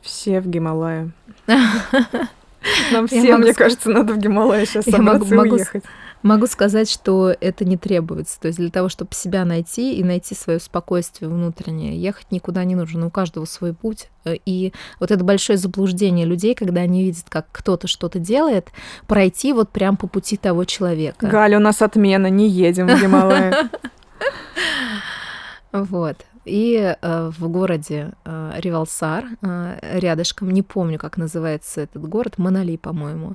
[0.00, 1.10] Все в Гималае.
[2.92, 5.84] Нам всем, мне кажется, надо в Гималае сейчас собраться и уехать.
[6.22, 8.40] Могу сказать, что это не требуется.
[8.40, 12.74] То есть для того, чтобы себя найти и найти свое спокойствие внутреннее, ехать никуда не
[12.74, 13.06] нужно.
[13.06, 14.10] У каждого свой путь.
[14.26, 18.68] И вот это большое заблуждение людей, когда они видят, как кто-то что-то делает,
[19.06, 21.26] пройти вот прям по пути того человека.
[21.26, 23.54] Галя, у нас отмена, не едем в Гималай.
[25.70, 26.16] Вот.
[26.48, 28.52] И э, в городе э,
[29.42, 33.34] э, рядышком, не помню, как называется этот город, Монали, по-моему.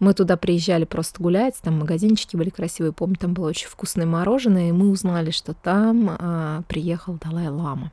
[0.00, 4.70] Мы туда приезжали просто гулять, там магазинчики были красивые, помню, там было очень вкусное мороженое,
[4.70, 7.92] и мы узнали, что там э, приехал Далай-Лама.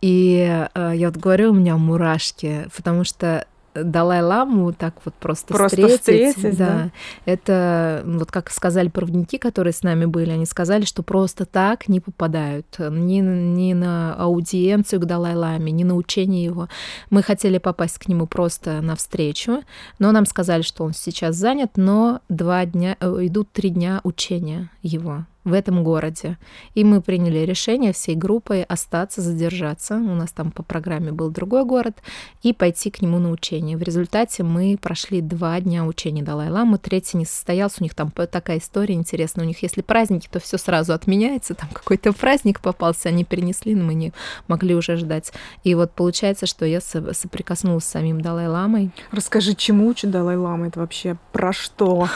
[0.00, 5.88] И э, я вот говорю, у меня мурашки, потому что Далай-ламу так вот просто, просто
[5.88, 6.36] встретить.
[6.36, 6.66] встретить да.
[6.66, 6.90] да.
[7.24, 12.00] Это вот как сказали проводники, которые с нами были, они сказали, что просто так не
[12.00, 16.68] попадают ни, ни на аудиенцию к Далай-ламе, ни на учение его.
[17.10, 19.62] Мы хотели попасть к нему просто на встречу,
[19.98, 24.70] но нам сказали, что он сейчас занят, но два дня, э, идут три дня учения
[24.82, 26.38] его в этом городе.
[26.74, 29.96] И мы приняли решение всей группой остаться, задержаться.
[29.96, 31.98] У нас там по программе был другой город,
[32.42, 33.76] и пойти к нему на учение.
[33.76, 36.78] В результате мы прошли два дня учения Далай-Ламы.
[36.78, 37.76] Третий не состоялся.
[37.80, 39.44] У них там такая история интересная.
[39.44, 41.54] У них, если праздники, то все сразу отменяется.
[41.54, 44.12] Там какой-то праздник попался, они перенесли, но мы не
[44.48, 45.32] могли уже ждать.
[45.64, 48.90] И вот получается, что я соприкоснулась с самим Далай-Ламой.
[49.10, 50.68] Расскажи, чему учит Далай-Лама?
[50.68, 52.08] Это вообще про что?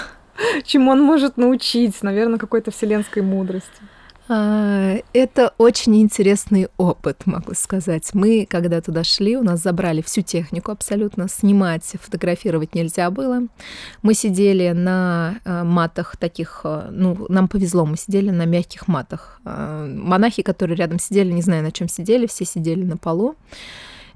[0.64, 2.02] Чему он может научить?
[2.02, 3.82] Наверное, какой-то вселенской мудрости.
[4.28, 8.10] А, это очень интересный опыт, могу сказать.
[8.12, 11.28] Мы, когда туда шли, у нас забрали всю технику абсолютно.
[11.28, 13.42] Снимать, фотографировать нельзя было.
[14.02, 19.40] Мы сидели на а, матах таких, а, ну, нам повезло, мы сидели на мягких матах.
[19.44, 23.36] Монахи, которые рядом сидели, не знаю, на чем сидели, все сидели на полу.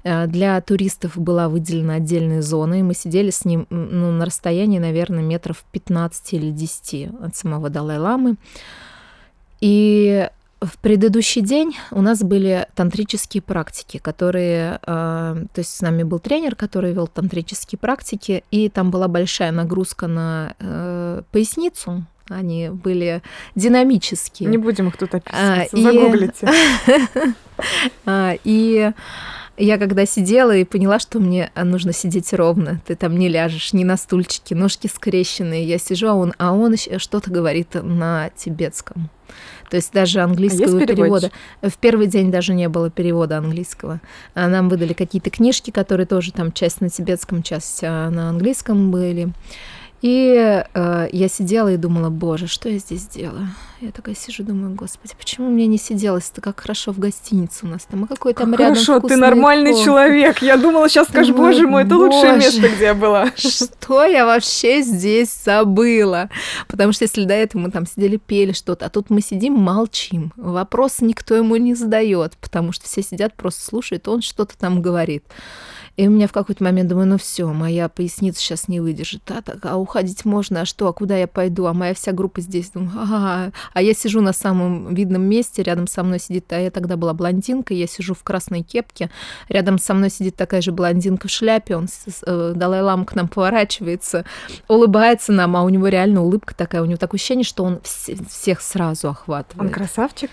[0.03, 4.79] Э, для туристов была выделена отдельная зона, и мы сидели с ним ну, на расстоянии,
[4.79, 8.35] наверное, метров 15 или 10 от самого Далай-ламы.
[9.59, 10.27] И
[10.59, 16.19] в предыдущий день у нас были тантрические практики, которые, э, то есть с нами был
[16.19, 23.21] тренер, который вел тантрические практики, и там была большая нагрузка на э, поясницу, они были
[23.55, 24.49] динамические.
[24.49, 26.49] Не будем их тут описывать, а, загуглите.
[28.07, 28.91] А, и
[29.57, 33.83] я когда сидела и поняла, что мне нужно сидеть ровно, ты там не ляжешь, ни
[33.83, 39.11] на стульчике, ножки скрещенные, я сижу, а он, а он что-то говорит на тибетском.
[39.69, 41.31] То есть даже английского а перевода.
[41.61, 44.01] В первый день даже не было перевода английского.
[44.33, 48.91] А нам выдали какие-то книжки, которые тоже там часть на тибетском, часть а, на английском
[48.91, 49.31] были.
[50.01, 53.47] И э, я сидела и думала, боже, что я здесь делаю?
[53.81, 57.83] Я такая сижу, думаю, господи, почему мне не сиделось-то как хорошо в гостинице у нас
[57.83, 59.85] там, а какой там как рядом Хорошо, ты нормальный кофе.
[59.85, 60.41] человек.
[60.41, 63.31] Я думала, сейчас скажешь, боже мой, это боже, лучшее место, где я была.
[63.35, 66.29] Что я вообще здесь забыла?
[66.67, 70.31] Потому что если до этого мы там сидели, пели что-то, а тут мы сидим, молчим.
[70.35, 75.23] Вопрос никто ему не задает, потому что все сидят, просто слушают, он что-то там говорит.
[76.01, 79.21] И у меня в какой-то момент думаю, ну все, моя поясница сейчас не выдержит.
[79.29, 81.67] А, так, а уходить можно, а что, а куда я пойду?
[81.67, 82.71] А моя вся группа здесь.
[82.71, 86.71] Думаю, а, а я сижу на самом видном месте, рядом со мной сидит, а я
[86.71, 89.11] тогда была блондинка, я сижу в красной кепке,
[89.47, 91.87] рядом со мной сидит такая же блондинка в шляпе, он
[92.25, 94.25] э, Далай-Лама к нам поворачивается,
[94.67, 98.27] улыбается нам, а у него реально улыбка такая, у него такое ощущение, что он вс-
[98.27, 99.69] всех сразу охватывает.
[99.69, 100.31] Он красавчик?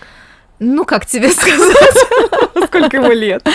[0.59, 1.77] Ну, как тебе сказать?
[2.67, 3.47] Сколько ему лет?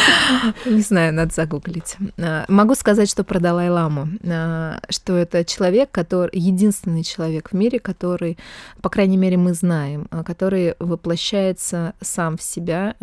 [0.64, 1.96] Не знаю, надо загуглить.
[2.18, 7.78] А, могу сказать, что про Далай-ламу, а, что это человек, который единственный человек в мире,
[7.78, 8.38] который,
[8.82, 12.94] по крайней мере, мы знаем, а, который воплощается сам в себя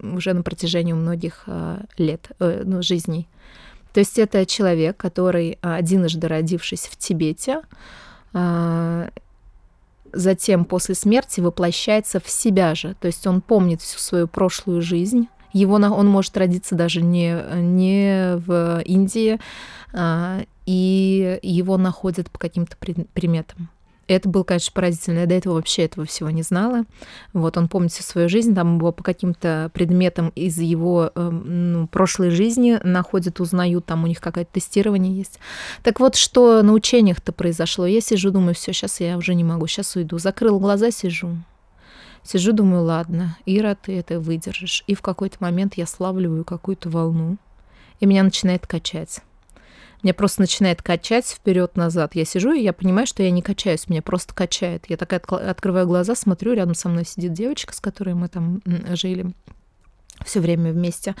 [0.00, 1.44] уже на протяжении многих
[1.96, 3.28] лет, э, ну, жизней.
[3.92, 7.62] То есть это человек, который одинжды родившись в Тибете,
[10.12, 12.94] затем после смерти воплощается в себя же.
[13.00, 15.28] То есть он помнит всю свою прошлую жизнь.
[15.52, 19.38] Его, он может родиться даже не, не в Индии,
[19.92, 22.76] а, и его находят по каким-то
[23.12, 23.68] приметам.
[24.12, 25.20] Это было, конечно, поразительно.
[25.20, 26.84] Я до этого вообще этого всего не знала.
[27.32, 31.86] Вот он помнит всю свою жизнь, там его по каким-то предметам из его э, ну,
[31.86, 35.38] прошлой жизни находят, узнают, там у них какое-то тестирование есть.
[35.82, 37.86] Так вот, что на учениях-то произошло?
[37.86, 40.18] Я сижу, думаю, все, сейчас я уже не могу, сейчас уйду.
[40.18, 41.36] Закрыл глаза, сижу.
[42.22, 44.84] Сижу, думаю, ладно, Ира, ты это выдержишь.
[44.86, 47.38] И в какой-то момент я славливаю какую-то волну,
[47.98, 49.20] и меня начинает качать.
[50.02, 52.14] Меня просто начинает качать вперед-назад.
[52.14, 54.86] Я сижу, и я понимаю, что я не качаюсь, меня просто качает.
[54.88, 58.62] Я такая открываю глаза, смотрю, рядом со мной сидит девочка, с которой мы там
[58.94, 59.32] жили
[60.24, 61.14] все время вместе.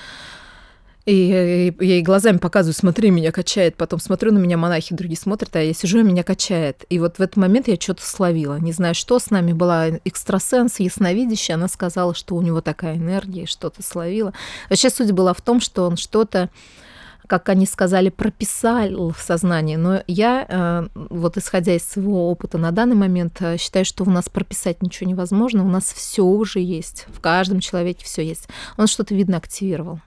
[1.04, 3.74] И я ей глазами показываю, смотри, меня качает.
[3.76, 6.84] Потом смотрю на меня, монахи другие смотрят, а я сижу, и меня качает.
[6.90, 8.58] И вот в этот момент я что-то словила.
[8.60, 11.56] Не знаю, что с нами была экстрасенс, ясновидящая.
[11.56, 14.32] Она сказала, что у него такая энергия, что-то словила.
[14.70, 16.50] Вообще суть была в том, что он что-то
[17.32, 19.76] как они сказали, прописал в сознании.
[19.76, 24.10] Но я, э, вот исходя из своего опыта на данный момент, э, считаю, что у
[24.10, 25.64] нас прописать ничего невозможно.
[25.64, 27.06] У нас все уже есть.
[27.08, 28.50] В каждом человеке все есть.
[28.76, 30.00] Он что-то, видно, активировал.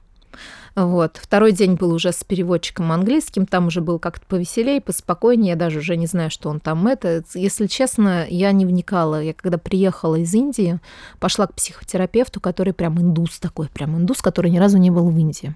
[0.75, 1.17] Вот.
[1.19, 5.79] Второй день был уже с переводчиком английским, там уже был как-то повеселее, поспокойнее, я даже
[5.79, 7.23] уже не знаю, что он там это.
[7.33, 9.19] Если честно, я не вникала.
[9.23, 10.79] Я когда приехала из Индии,
[11.19, 15.17] пошла к психотерапевту, который прям индус такой, прям индус, который ни разу не был в
[15.17, 15.55] Индии.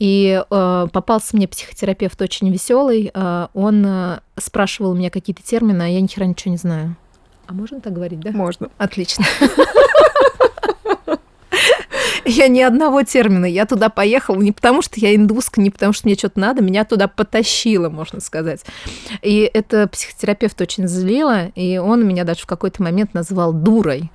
[0.00, 3.10] И э, попался мне психотерапевт очень веселый.
[3.12, 6.96] Э, он э, спрашивал меня какие-то термины, а я ни хера ничего не знаю.
[7.46, 8.30] А можно так говорить, да?
[8.32, 8.70] Можно.
[8.78, 9.24] Отлично.
[12.24, 13.44] Я ни одного термина.
[13.44, 16.84] Я туда поехала не потому, что я индуска, не потому, что мне что-то надо, меня
[16.84, 18.64] туда потащило, можно сказать.
[19.22, 24.12] И это психотерапевт очень злило, и он меня даже в какой-то момент назвал дурой.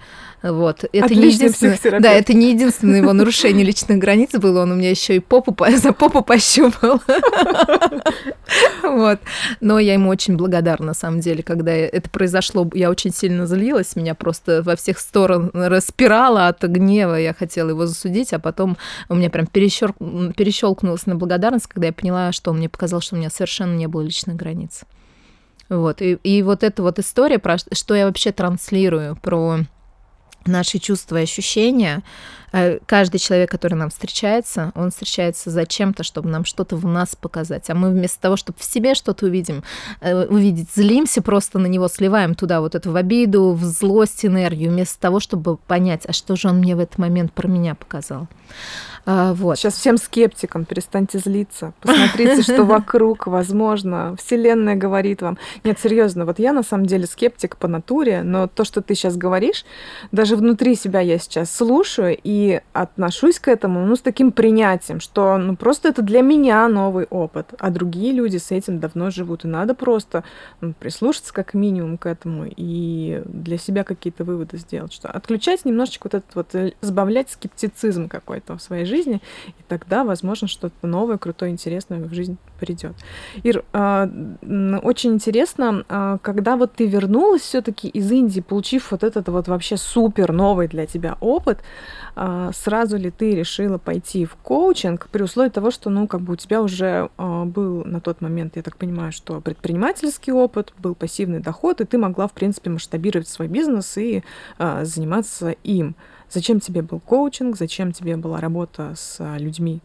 [0.48, 0.84] Вот.
[0.84, 4.62] Это Отличный не единственное, да, это не единственное его нарушение личных границ было.
[4.62, 7.02] Он у меня еще и попу за попу пощупал.
[8.84, 9.20] Вот.
[9.60, 12.70] Но я ему очень благодарна, на самом деле, когда это произошло.
[12.76, 17.16] Я очень сильно злилась, меня просто во всех сторон распирало от гнева.
[17.16, 18.78] Я хотела его засудить, а потом
[19.10, 23.18] у меня прям перещелкнулось на благодарность, когда я поняла, что он мне показал, что у
[23.18, 24.84] меня совершенно не было личных границ.
[25.70, 26.04] Вот.
[26.04, 29.62] И, и вот эта вот история про что я вообще транслирую, про
[30.48, 32.04] наши чувства и ощущения.
[32.56, 37.14] Э, каждый человек, который нам встречается, он встречается за чем-то, чтобы нам что-то в нас
[37.14, 37.70] показать.
[37.70, 39.62] А мы вместо того, чтобы в себе что-то увидим,
[40.00, 44.72] э, увидеть, злимся просто на него, сливаем туда вот эту в обиду, в злость, энергию,
[44.72, 48.30] вместо того, чтобы понять, а что же он мне в этот момент про меня показал.
[49.06, 49.58] А, вот.
[49.58, 51.74] Сейчас всем скептикам перестаньте злиться.
[51.82, 54.16] Посмотрите, что вокруг, возможно.
[54.18, 55.38] Вселенная говорит вам.
[55.64, 59.16] Нет, серьезно, вот я на самом деле скептик по натуре, но то, что ты сейчас
[59.16, 59.66] говоришь,
[60.12, 65.38] даже внутри себя я сейчас слушаю и отношусь к этому, ну, с таким принятием, что,
[65.38, 69.48] ну, просто это для меня новый опыт, а другие люди с этим давно живут, и
[69.48, 70.24] надо просто
[70.62, 76.08] ну, прислушаться как минимум к этому и для себя какие-то выводы сделать, что отключать немножечко
[76.08, 81.18] вот этот вот, э, сбавлять скептицизм какой-то в своей жизни, и тогда, возможно, что-то новое,
[81.18, 82.96] крутое, интересное в жизнь придет.
[83.44, 84.10] Ир, а,
[84.84, 89.78] очень интересно, а, когда вот ты вернулась все-таки из Индии, получив вот этот вот вообще
[89.78, 91.60] супер новый для тебя опыт,
[92.16, 96.34] а, сразу ли ты решила пойти в коучинг при условии того, что, ну, как бы
[96.34, 101.40] у тебя уже был на тот момент, я так понимаю, что предпринимательский опыт, был пассивный
[101.40, 104.24] доход, и ты могла, в принципе, масштабировать свой бизнес и
[104.58, 105.96] заниматься им.
[106.30, 107.56] Зачем тебе был коучинг?
[107.56, 109.82] Зачем тебе была работа с а, людьми?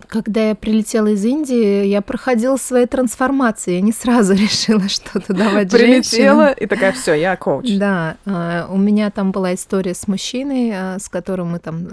[0.00, 3.74] А, когда я прилетела из Индии, я проходила свои трансформации.
[3.74, 6.64] Я не сразу решила что-то давать Прилетела женщинам.
[6.64, 7.76] и такая, все, я коуч.
[7.76, 11.88] Да, а, у меня там была история с мужчиной, с которым мы там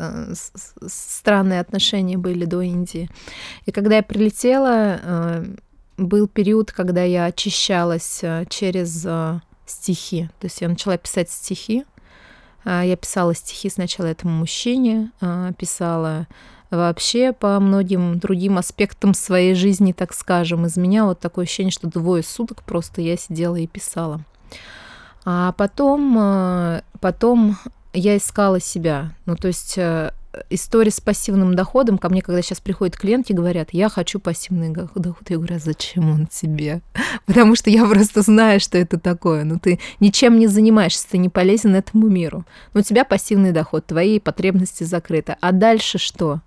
[0.87, 3.09] странные отношения были до Индии.
[3.65, 5.45] И когда я прилетела,
[5.97, 9.07] был период, когда я очищалась через
[9.65, 10.29] стихи.
[10.39, 11.85] То есть я начала писать стихи.
[12.65, 16.27] А, я писала стихи сначала этому мужчине, а, писала
[16.77, 20.65] вообще по многим другим аспектам своей жизни, так скажем.
[20.65, 24.21] Из меня вот такое ощущение, что двое суток просто я сидела и писала.
[25.25, 27.57] А потом, а, потом
[27.93, 29.13] я искала себя.
[29.25, 29.77] Ну, то есть
[30.49, 35.29] история с пассивным доходом, ко мне, когда сейчас приходят клиенты, говорят, я хочу пассивный доход.
[35.29, 36.81] Я говорю, а зачем он тебе?
[37.25, 39.43] Потому что я просто знаю, что это такое.
[39.43, 42.45] Ну, ты ничем не занимаешься, ты не полезен этому миру.
[42.73, 45.37] Но у тебя пассивный доход, твои потребности закрыты.
[45.41, 46.41] А дальше что?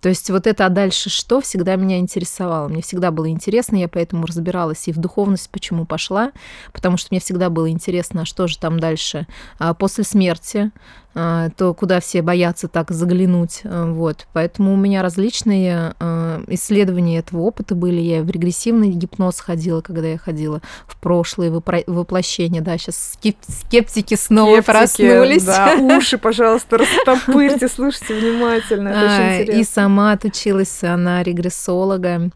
[0.00, 2.68] То есть вот это «а дальше что?» всегда меня интересовало.
[2.68, 6.32] Мне всегда было интересно, я поэтому разбиралась и в духовность, почему пошла,
[6.72, 9.26] потому что мне всегда было интересно, а что же там дальше
[9.58, 10.70] а после смерти,
[11.12, 13.62] то куда все боятся так заглянуть.
[13.64, 14.28] А, вот.
[14.32, 18.00] Поэтому у меня различные а, исследования этого опыта были.
[18.00, 22.62] Я в регрессивный гипноз ходила, когда я ходила в прошлое воплощение.
[22.62, 25.44] Да, сейчас скептики снова скептики, проснулись.
[25.44, 28.88] Да, уши, пожалуйста, растопырьте, слушайте внимательно.
[28.88, 29.60] Это очень интересно.
[29.60, 32.30] И сама отучилась на регрессолога.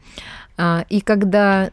[0.89, 1.71] И когда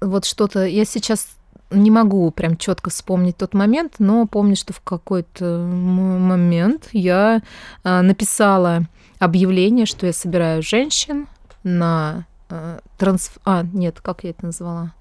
[0.00, 0.64] вот что-то...
[0.64, 1.26] Я сейчас
[1.70, 7.42] не могу прям четко вспомнить тот момент, но помню, что в какой-то момент я
[7.84, 8.82] а, написала
[9.18, 11.26] объявление, что я собираю женщин
[11.62, 13.32] на а, транс...
[13.44, 14.92] А, нет, как я это назвала?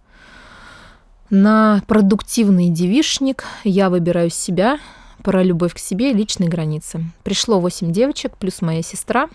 [1.30, 4.80] На продуктивный девишник я выбираю себя,
[5.24, 7.03] про любовь к себе и личные границы.
[7.24, 9.28] Пришло 8 девочек, плюс моя сестра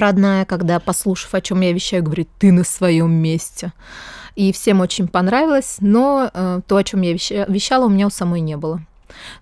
[0.00, 3.72] родная, когда, послушав, о чем я вещаю, говорит, ты на своем месте
[4.34, 8.40] и всем очень понравилось, но э, то, о чем я вещала, у меня у самой
[8.40, 8.80] не было.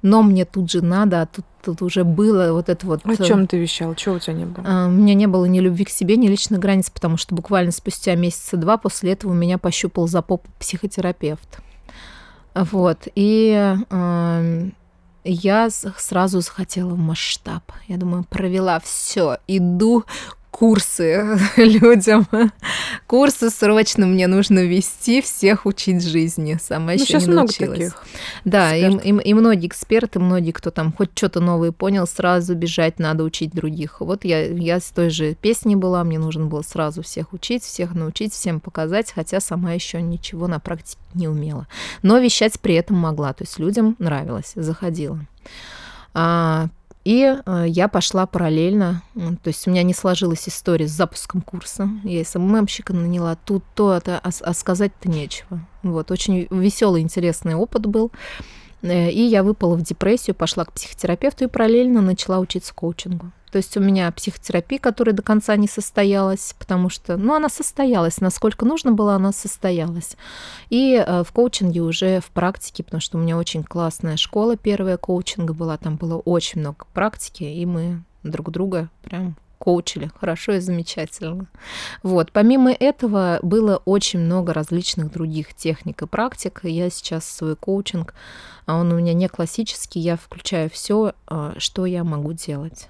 [0.02, 3.00] Но мне тут же надо, а тут, тут уже было вот это вот...
[3.04, 3.94] О чем ты вещал?
[3.94, 4.64] Чего у тебя не было?
[4.64, 7.72] Э, у меня не было ни любви к себе, ни личных границ, потому что буквально
[7.72, 11.60] спустя месяца два после этого меня пощупал за попу психотерапевт.
[12.54, 13.08] Вот.
[13.14, 14.70] И э,
[15.24, 17.62] я сразу захотела в масштаб.
[17.88, 20.04] Я думаю, провела все, иду
[20.52, 22.28] курсы людям.
[23.08, 26.58] Курсы срочно мне нужно вести, всех учить жизни.
[26.62, 27.58] Сама ну, еще не научилась.
[27.58, 28.02] Много таких
[28.44, 32.98] да, и, и, и многие эксперты, многие, кто там хоть что-то новое понял, сразу бежать
[32.98, 34.00] надо учить других.
[34.00, 37.94] Вот я, я с той же песней была, мне нужно было сразу всех учить, всех
[37.94, 41.66] научить, всем показать, хотя сама еще ничего на практике не умела.
[42.02, 45.18] Но вещать при этом могла, то есть людям нравилось, заходила.
[46.14, 46.68] А,
[47.04, 51.88] и э, я пошла параллельно, то есть у меня не сложилась история с запуском курса.
[52.04, 55.60] Я СММщика наняла, тут то, это, а, а сказать-то нечего.
[55.82, 58.12] Вот, очень веселый, интересный опыт был.
[58.82, 63.32] Э, и я выпала в депрессию, пошла к психотерапевту и параллельно начала учиться коучингу.
[63.50, 68.18] То есть у меня психотерапия, которая до конца не состоялась, потому что, ну, она состоялась,
[68.18, 70.16] насколько нужно было, она состоялась.
[70.70, 74.96] И э, в коучинге уже в практике, потому что у меня очень классная школа первая
[74.96, 80.60] коучинга была, там было очень много практики, и мы друг друга прям коучили хорошо и
[80.60, 81.46] замечательно.
[82.02, 82.32] Вот.
[82.32, 86.62] Помимо этого было очень много различных других техник и практик.
[86.64, 88.12] Я сейчас свой коучинг,
[88.66, 92.88] а он у меня не классический, я включаю все, э, что я могу делать.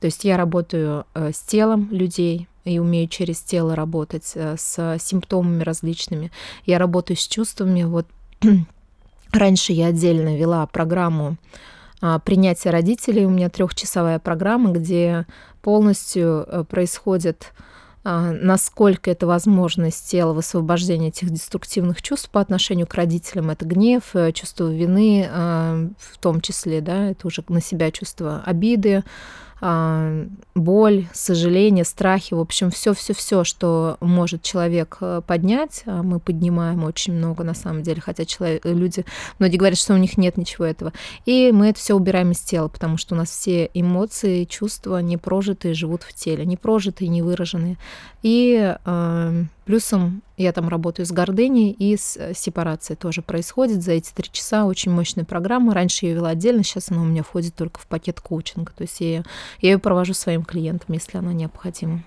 [0.00, 4.98] То есть я работаю э, с телом людей и умею через тело работать, э, с
[4.98, 6.32] симптомами различными.
[6.66, 7.84] Я работаю с чувствами.
[7.84, 8.08] Вот
[9.32, 11.36] раньше я отдельно вела программу а,
[12.24, 13.26] принятия родителей.
[13.26, 15.26] У меня трехчасовая программа, где
[15.62, 17.52] полностью э, происходит
[18.02, 23.50] а, насколько это возможно с тела высвобождение этих деструктивных чувств по отношению к родителям.
[23.50, 29.02] Это гнев, чувство вины в том числе, да, это уже на себя чувство обиды, а,
[29.60, 37.12] боль, сожаление, страхи, в общем, все-все-все, что может человек э, поднять, а мы поднимаем очень
[37.12, 39.04] много на самом деле, хотя человек, люди,
[39.38, 40.92] многие говорят, что у них нет ничего этого.
[41.26, 45.18] И мы это все убираем из тела, потому что у нас все эмоции, чувства не
[45.18, 47.76] прожитые живут в теле, не прожитые, не выраженные.
[48.22, 53.84] И э, плюсом я там работаю с гордыней и с э, сепарацией тоже происходит.
[53.84, 55.74] За эти три часа очень мощная программа.
[55.74, 58.72] Раньше я вела отдельно, сейчас она у меня входит только в пакет коучинга.
[58.76, 59.22] То есть я,
[59.60, 62.02] я ее провожу своим клиентам, если она необходима.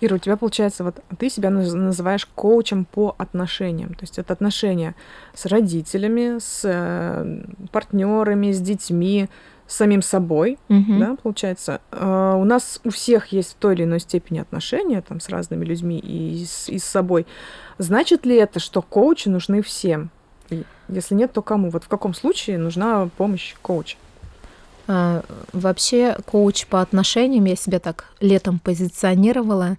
[0.00, 3.92] Ира, у тебя получается, вот ты себя называешь коучем по отношениям.
[3.92, 4.94] То есть это отношения
[5.34, 9.28] с родителями, с э, партнерами, с детьми,
[9.74, 10.98] самим собой, угу.
[10.98, 11.80] да, получается.
[11.90, 15.64] Uh, у нас у всех есть в той или иной степени отношения там с разными
[15.64, 17.26] людьми и с, и с собой.
[17.78, 20.10] Значит ли это, что коучи нужны всем?
[20.50, 21.70] И если нет, то кому?
[21.70, 23.96] Вот в каком случае нужна помощь коуча?
[24.86, 29.76] Uh, вообще коуч по отношениям я себя так летом позиционировала.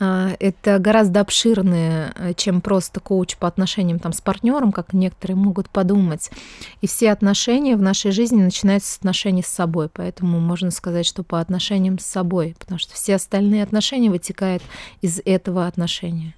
[0.00, 5.36] А, это гораздо обширнее, э, чем просто коуч по отношениям там, с партнером, как некоторые
[5.36, 6.30] могут подумать.
[6.80, 9.88] И все отношения в нашей жизни начинаются с отношений с собой.
[9.92, 14.62] Поэтому можно сказать, что по отношениям с собой, потому что все остальные отношения вытекают
[15.00, 16.34] из этого отношения.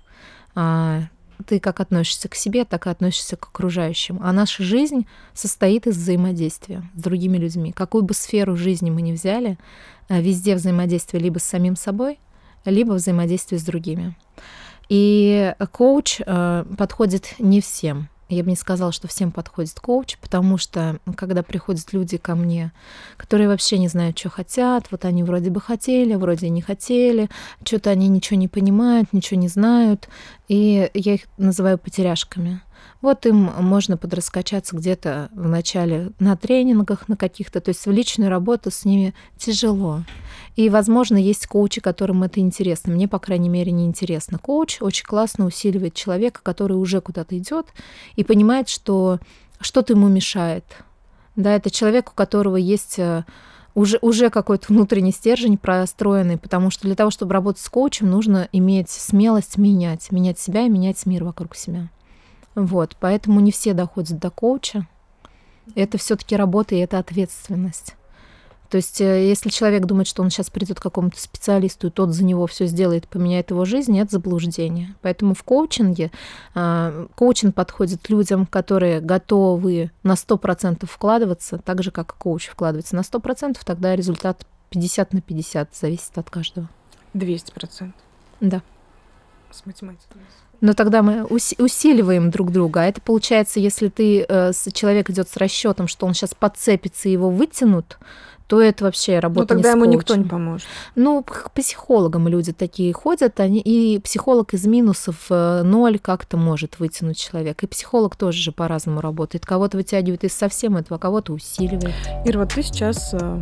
[0.54, 1.02] А,
[1.46, 4.20] ты как относишься к себе, так и относишься к окружающим.
[4.22, 7.72] А наша жизнь состоит из взаимодействия с другими людьми.
[7.72, 9.58] Какую бы сферу жизни мы ни взяли,
[10.08, 12.18] э, везде взаимодействие либо с самим собой,
[12.64, 14.16] либо взаимодействие с другими.
[14.88, 18.08] И коуч э, подходит не всем.
[18.28, 22.72] Я бы не сказала, что всем подходит коуч, потому что когда приходят люди ко мне,
[23.16, 27.28] которые вообще не знают, что хотят, вот они вроде бы хотели, вроде не хотели,
[27.64, 30.08] что-то они ничего не понимают, ничего не знают,
[30.46, 32.61] и я их называю потеряшками.
[33.03, 38.31] Вот им можно подраскачаться где-то в начале на тренингах, на каких-то, то есть в личную
[38.31, 40.03] работу с ними тяжело.
[40.57, 42.93] И, возможно, есть коучи, которым это интересно.
[42.93, 44.39] Мне, по крайней мере, не интересно.
[44.39, 47.68] Коуч очень классно усиливает человека, который уже куда-то идет
[48.16, 49.18] и понимает, что
[49.61, 50.64] что-то ему мешает.
[51.37, 53.24] Да, это человек, у которого есть э,
[53.74, 58.49] уже, уже какой-то внутренний стержень простроенный, потому что для того, чтобы работать с коучем, нужно
[58.53, 61.89] иметь смелость менять, менять себя и менять мир вокруг себя.
[62.55, 64.86] Вот, поэтому не все доходят до коуча.
[65.74, 67.94] Это все-таки работа и это ответственность.
[68.70, 72.11] То есть, э, если человек думает, что он сейчас придет к какому-то специалисту, и тот
[72.11, 74.94] за него все сделает, поменяет его жизнь, это заблуждение.
[75.03, 76.12] Поэтому в коучинге
[76.55, 82.94] э, коучинг подходит людям, которые готовы на 100% вкладываться, так же, как и коуч вкладывается
[82.94, 86.68] на 100%, тогда результат 50 на 50 зависит от каждого.
[87.14, 87.92] 200%.
[88.40, 88.62] Да.
[89.51, 90.20] С математикой
[90.61, 92.82] но тогда мы усиливаем друг друга.
[92.82, 97.12] А это получается, если ты э, человек идет с расчетом, что он сейчас подцепится и
[97.12, 97.98] его вытянут,
[98.46, 99.40] то это вообще работа.
[99.40, 100.66] Ну тогда ему никто не поможет.
[100.96, 106.80] Ну, к психологам люди такие ходят, они, и психолог из минусов э, ноль как-то может
[106.80, 107.64] вытянуть человека.
[107.64, 109.46] И психолог тоже же по-разному работает.
[109.46, 111.94] Кого-то вытягивает из совсем этого, а кого-то усиливает.
[112.26, 113.40] Ира, вот ты сейчас э,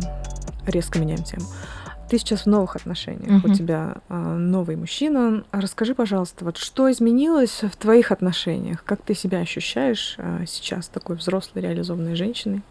[0.67, 1.47] резко меняем тему
[2.09, 3.51] Ты сейчас в новых отношениях, Мгм.
[3.51, 5.43] у тебя а, новый мужчина.
[5.51, 8.83] А Расскажи, пожалуйста, вот что изменилось в твоих отношениях?
[8.83, 12.61] Как ты себя ощущаешь а, сейчас такой взрослой реализованной женщиной?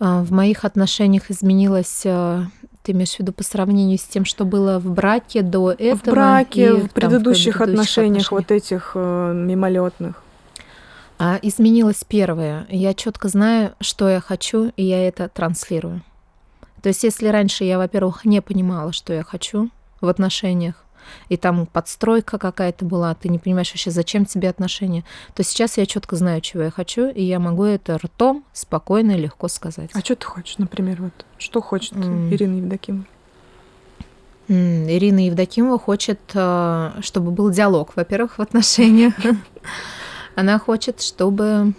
[0.00, 2.42] А, В моих отношениях изменилось, э,
[2.82, 5.96] ты имеешь в виду по сравнению с тем, что было в браке до этого?
[5.96, 10.22] в браке, и в там предыдущих, отношениях, вот этих э, мимолетных.
[11.18, 12.66] А, изменилось первое.
[12.70, 16.00] Я четко знаю, что я хочу, и я это транслирую.
[16.82, 19.70] То есть, если раньше я, во-первых, не понимала, что я хочу
[20.00, 20.84] в отношениях,
[21.28, 25.04] и там подстройка какая-то была, ты не понимаешь вообще, зачем тебе отношения,
[25.34, 29.18] то сейчас я четко знаю, чего я хочу, и я могу это ртом спокойно и
[29.18, 29.90] легко сказать.
[29.92, 32.32] А что ты хочешь, например, вот что хочет М.
[32.32, 33.04] Ирина Евдокимова?
[34.48, 39.14] Ирина Евдокимова хочет, э, чтобы был диалог, во-первых, в отношениях.
[40.34, 41.72] Она хочет, чтобы...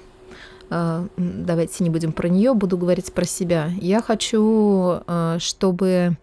[0.72, 3.70] э, Давайте не будем про нее, буду говорить про себя.
[3.80, 6.18] Я хочу, э, чтобы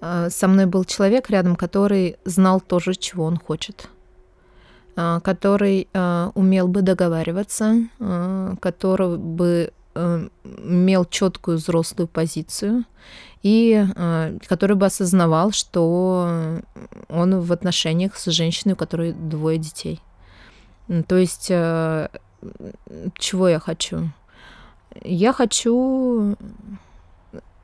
[0.00, 3.88] э, со мной был человек рядом, который знал тоже, чего он хочет
[4.96, 5.88] который
[6.36, 7.88] умел бы договариваться,
[8.60, 12.84] который бы имел четкую взрослую позицию
[13.42, 13.84] и
[14.46, 16.60] который бы осознавал, что
[17.08, 20.00] он в отношениях с женщиной, у которой двое детей.
[21.08, 21.50] То есть,
[23.18, 24.10] чего я хочу?
[25.02, 26.36] Я хочу,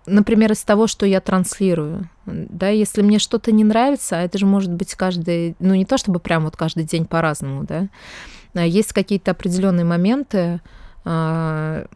[0.06, 2.08] например, из того, что я транслирую.
[2.26, 5.98] Да, если мне что-то не нравится, а это же может быть каждый, ну не то
[5.98, 7.88] чтобы прям вот каждый день по-разному, да,
[8.54, 10.60] а есть какие-то определенные моменты,
[11.04, 11.86] а,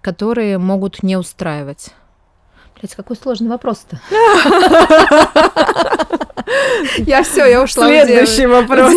[0.00, 1.92] которые могут не устраивать.
[2.84, 3.98] Блять, какой сложный вопрос-то.
[6.98, 7.86] Я все, я ушла.
[7.86, 8.92] Следующий вопрос.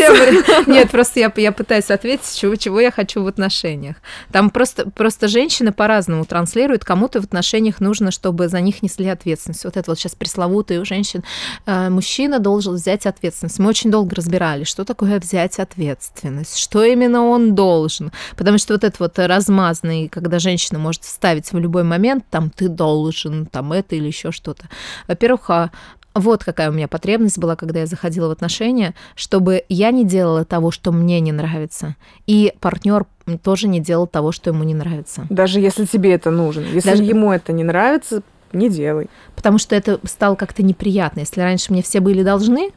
[0.68, 3.98] Нет, просто я, я пытаюсь ответить, чего, чего я хочу в отношениях.
[4.32, 6.84] Там просто, просто женщины по-разному транслируют.
[6.84, 9.64] Кому-то в отношениях нужно, чтобы за них несли ответственность.
[9.64, 11.24] Вот это вот сейчас пресловутые у женщин.
[11.66, 13.60] э, мужчина должен взять ответственность.
[13.60, 18.12] Мы очень долго разбирали, что такое взять ответственность, что именно он должен.
[18.36, 22.68] Потому что вот это вот размазанный, когда женщина может вставить в любой момент, там, ты
[22.68, 24.66] должен, там, это или еще что-то.
[25.08, 25.72] Во-первых, а,
[26.14, 30.46] вот какая у меня потребность была, когда я заходила в отношения, чтобы я не делала
[30.46, 33.06] того, что мне не нравится, и партнер
[33.44, 35.28] тоже не делал того, что ему не нравится.
[35.30, 36.62] Даже если тебе это нужно.
[36.74, 38.24] Если Даже- ему это не нравится,
[38.54, 39.08] не делай.
[39.36, 41.20] Потому что это стало как-то неприятно.
[41.20, 42.72] Если раньше мне все были должны,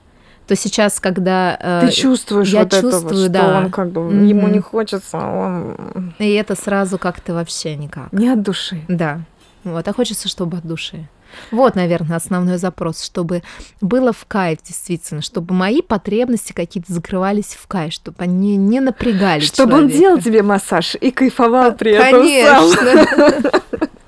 [0.49, 1.57] то сейчас, когда...
[1.61, 3.59] э, Ты чувствуешь я вот чувствую, что да.
[3.59, 4.25] он как бы, Мгм.
[4.27, 8.13] ему не хочется, он И это сразу как-то вообще никак.
[8.13, 8.83] не от души.
[8.89, 9.21] Да.
[9.65, 11.09] Вот, а хочется, чтобы от души.
[11.51, 13.43] Вот, наверное, основной запрос, чтобы
[13.81, 19.41] было в кайф действительно, чтобы мои потребности какие-то закрывались в кайф, чтобы они не напрягали
[19.41, 19.99] Чтобы он человека.
[19.99, 23.43] делал тебе массаж и кайфовал при этом сам.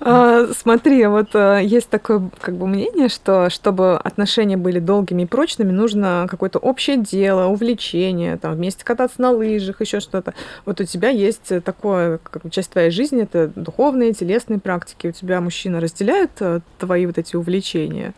[0.00, 5.26] А, Смотри, вот а, есть такое как бы мнение, что чтобы отношения были долгими и
[5.26, 10.34] прочными, нужно какое-то общее дело, увлечение, там вместе кататься на лыжах, еще что-то.
[10.64, 15.08] Вот у тебя есть такое, как бы часть твоей жизни, это духовные, телесные практики.
[15.08, 18.14] У тебя мужчина разделяет а, твои вот эти увлечения?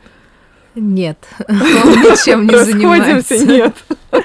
[0.75, 1.19] Нет,
[1.49, 3.45] он ничем не занимается.
[3.45, 3.75] Нет.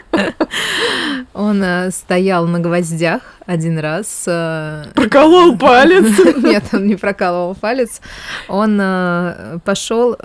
[1.33, 4.23] Он э, стоял на гвоздях один раз.
[4.27, 6.35] э, Проколол палец.
[6.43, 8.01] Нет, он не прокалывал палец.
[8.47, 8.81] Он
[9.63, 10.17] пошел,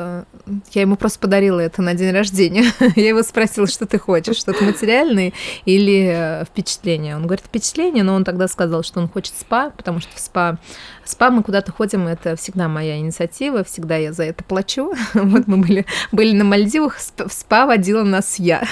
[0.73, 2.65] я ему просто подарила это на день рождения.
[2.97, 5.33] Я его спросила, что ты хочешь, что-то материальное
[5.65, 7.17] или э, впечатление.
[7.17, 10.59] Он говорит, впечатление, но он тогда сказал, что он хочет спа, потому что в спа,
[11.05, 14.93] спа мы куда-то ходим, это всегда моя инициатива, всегда я за это плачу.
[15.15, 18.65] Вот мы были, были на Мальдивах, в спа водила нас я.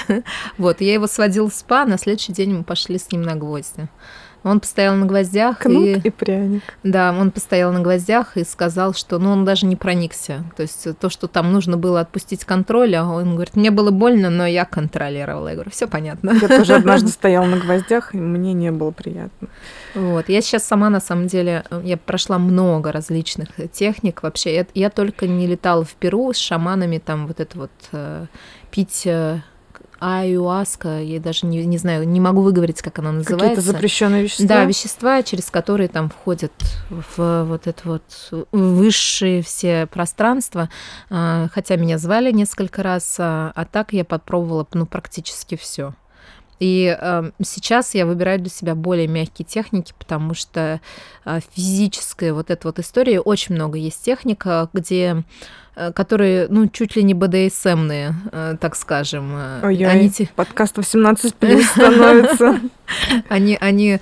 [0.57, 3.87] Вот, я его сводила в спа, на следующий день мы пошли с ним на гвозди.
[4.43, 6.07] Он постоял на гвоздях Кнут и...
[6.07, 6.63] и пряник.
[6.83, 10.43] Да, он постоял на гвоздях и сказал, что ну, он даже не проникся.
[10.55, 14.29] То есть то, что там нужно было отпустить контроль, а он говорит, мне было больно,
[14.29, 15.49] но я контролировала.
[15.49, 16.31] Я говорю, все понятно.
[16.41, 19.49] Я тоже однажды стояла на гвоздях, и мне не было приятно.
[19.93, 20.29] Вот.
[20.29, 24.23] Я сейчас сама, на самом деле, я прошла много различных техник.
[24.23, 28.25] Вообще, я, я только не летала в Перу с шаманами, там вот это вот э,
[28.71, 29.07] пить
[29.99, 33.61] аюаска, я даже не, не знаю, не могу выговорить, как она Какие-то называется.
[33.61, 34.47] запрещенные вещества.
[34.47, 36.53] Да, вещества, через которые там входят
[36.89, 40.69] в вот это вот высшие все пространства.
[41.09, 45.93] А, Хотя меня звали несколько раз, а а так я попробовала ну, практически все.
[46.59, 50.81] И э, сейчас я выбираю для себя более мягкие техники, потому что
[51.25, 55.23] э, физическая вот эта вот история, очень много есть техника, где
[55.93, 59.33] которые, ну, чуть ли не БДСМные, э, так скажем.
[59.63, 60.29] Ой, они те...
[60.35, 62.59] подкаст 18 плюс становится.
[63.27, 63.99] Они, они,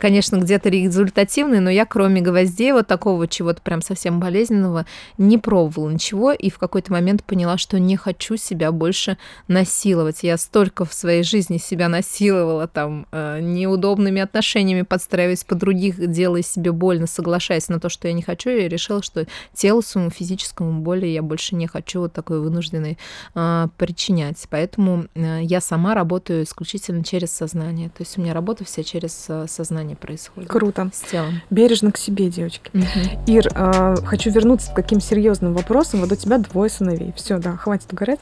[0.00, 4.86] конечно, где-то результативные, но я, кроме гвоздей, вот такого чего-то прям совсем болезненного,
[5.16, 9.18] не пробовала ничего, и в какой-то момент поняла, что не хочу себя больше
[9.48, 10.22] насиловать.
[10.22, 16.72] Я столько в своей жизни себя насиловала, там, неудобными отношениями подстраиваясь под других, делая себе
[16.72, 21.06] больно, соглашаясь на то, что я не хочу, и решила, что телу своему физическому боли
[21.06, 22.98] я больше не хочу вот такой вынужденной
[23.34, 24.46] а, причинять.
[24.50, 27.88] Поэтому я сама работаю исключительно через сознание.
[27.88, 30.48] То есть у меня работа вся через а, сознание происходит.
[30.48, 30.90] Круто.
[30.92, 31.40] С телом.
[31.50, 32.70] Бережно к себе, девочки.
[32.74, 33.24] Угу.
[33.26, 36.00] Ир, а, хочу вернуться к каким серьезным вопросам.
[36.00, 37.12] Вот у тебя двое сыновей.
[37.16, 38.20] Все, да, хватит угорать.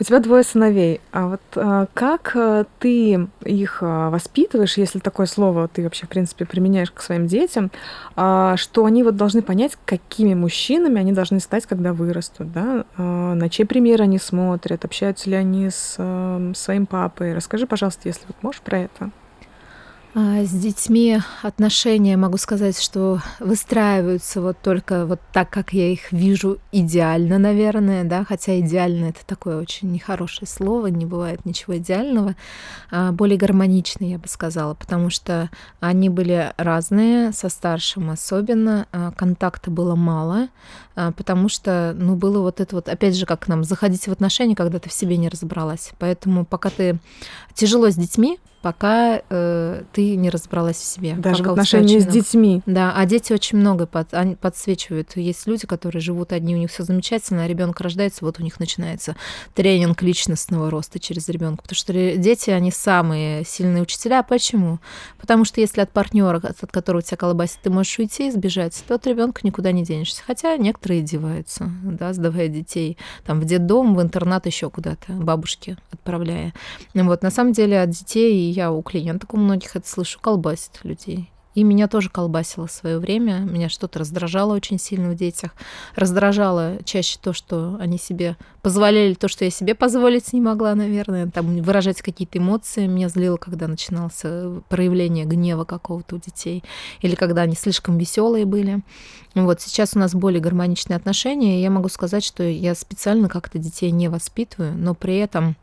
[0.00, 1.00] У тебя двое сыновей.
[1.12, 6.08] А вот а, как а, ты их а, воспитываешь, если такое слово ты вообще, в
[6.08, 7.70] принципе, применяешь к своим детям,
[8.16, 13.34] а, что они вот должны понять, какими мужчинами они должны стать, когда вырастут, да, а,
[13.34, 17.34] на чей пример они смотрят, общаются ли они с а, своим папой.
[17.34, 19.10] Расскажи, пожалуйста, если вот можешь про это.
[20.16, 26.12] А, с детьми отношения, могу сказать, что выстраиваются вот только вот так, как я их
[26.12, 32.36] вижу идеально, наверное, да, хотя идеально это такое очень нехорошее слово, не бывает ничего идеального,
[32.92, 35.50] а более гармоничные, я бы сказала, потому что
[35.80, 40.46] они были разные, со старшим особенно, а контакта было мало,
[40.94, 44.78] потому что, ну, было вот это вот, опять же, как нам заходить в отношения, когда
[44.78, 45.90] ты в себе не разобралась.
[45.98, 47.00] Поэтому пока ты
[47.52, 51.12] тяжело с детьми, пока э, ты не разобралась в себе.
[51.16, 52.62] Даже в отношении с детьми.
[52.64, 54.08] Да, а дети очень много под,
[54.40, 55.16] подсвечивают.
[55.16, 58.58] Есть люди, которые живут одни, у них все замечательно, а ребенок рождается, вот у них
[58.58, 59.16] начинается
[59.52, 61.60] тренинг личностного роста через ребенка.
[61.62, 64.22] Потому что дети, они самые сильные учителя.
[64.22, 64.78] Почему?
[65.20, 68.94] Потому что если от партнера, от которого тебя колбасит, ты можешь уйти и сбежать, то
[68.94, 70.22] от ребенка никуда не денешься.
[70.26, 72.96] Хотя некоторые деваются, да, сдавая детей
[73.26, 76.54] там в детдом, в интернат, еще куда-то, бабушки отправляя.
[76.94, 81.30] Вот, на самом деле от детей я у клиенток у многих это слышу, колбасит людей.
[81.54, 83.38] И меня тоже колбасило в свое время.
[83.38, 85.52] Меня что-то раздражало очень сильно в детях.
[85.94, 91.30] Раздражало чаще то, что они себе позволяли, то, что я себе позволить не могла, наверное.
[91.30, 92.88] Там выражать какие-то эмоции.
[92.88, 96.64] Меня злило, когда начинался проявление гнева какого-то у детей.
[97.02, 98.82] Или когда они слишком веселые были.
[99.36, 101.58] Вот сейчас у нас более гармоничные отношения.
[101.58, 105.56] И я могу сказать, что я специально как-то детей не воспитываю, но при этом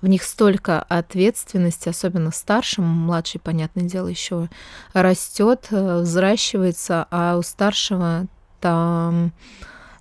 [0.00, 4.48] в них столько ответственности, особенно старшим, младший, понятное дело, еще
[4.92, 8.26] растет, э, взращивается, а у старшего
[8.60, 9.32] там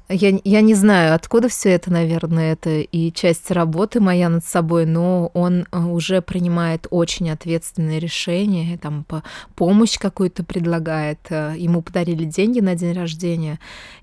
[0.07, 4.85] я, я не знаю, откуда все это, наверное, это и часть работы моя над собой,
[4.85, 9.23] но он э, уже принимает очень ответственные решения, там по
[9.55, 11.19] помощь какую-то предлагает.
[11.29, 13.59] Э, ему подарили деньги на день рождения,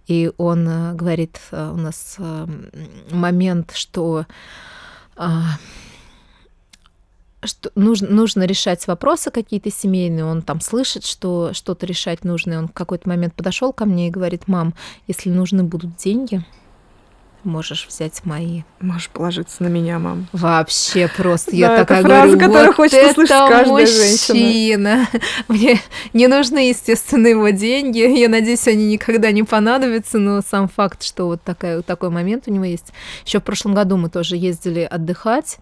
[0.09, 2.17] и он говорит, у нас
[3.13, 4.27] момент, что
[5.17, 5.43] а,
[7.45, 12.57] что нужно, нужно решать вопросы какие-то семейные, он там слышит, что что-то решать нужно, и
[12.57, 14.75] он в какой-то момент подошел ко мне и говорит, мам,
[15.07, 16.45] если нужны будут деньги,
[17.45, 18.63] можешь взять мои.
[18.81, 20.29] Можешь положиться на меня, мам.
[20.33, 21.51] Вообще просто.
[21.57, 23.87] Я да, такая фраза, говорю, вот хочется это слышать каждая мужчина.
[23.87, 25.09] Женщина.
[25.49, 25.81] Мне
[26.13, 27.99] не нужны, естественно, его деньги.
[27.99, 32.53] Я надеюсь, они никогда не понадобятся, но сам факт, что вот такая, такой момент у
[32.53, 32.93] него есть.
[33.27, 35.59] Еще в прошлом году мы тоже ездили отдыхать,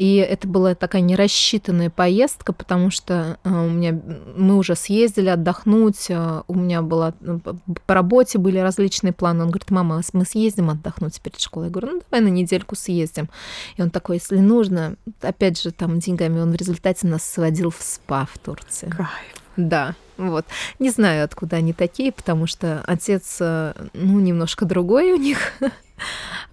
[0.00, 4.00] и это была такая нерасчитанная поездка, потому что э, у меня
[4.34, 9.42] мы уже съездили отдохнуть, э, у меня была ну, по работе были различные планы.
[9.42, 11.66] Он говорит, мама, мы съездим отдохнуть перед школой.
[11.66, 13.28] Я говорю, ну давай на недельку съездим.
[13.76, 17.82] И он такой, если нужно, опять же, там деньгами он в результате нас сводил в
[17.82, 18.88] СПА в Турции.
[18.88, 19.10] Кайф.
[19.58, 20.46] Да, вот.
[20.78, 25.52] Не знаю, откуда они такие, потому что отец, э, ну, немножко другой у них.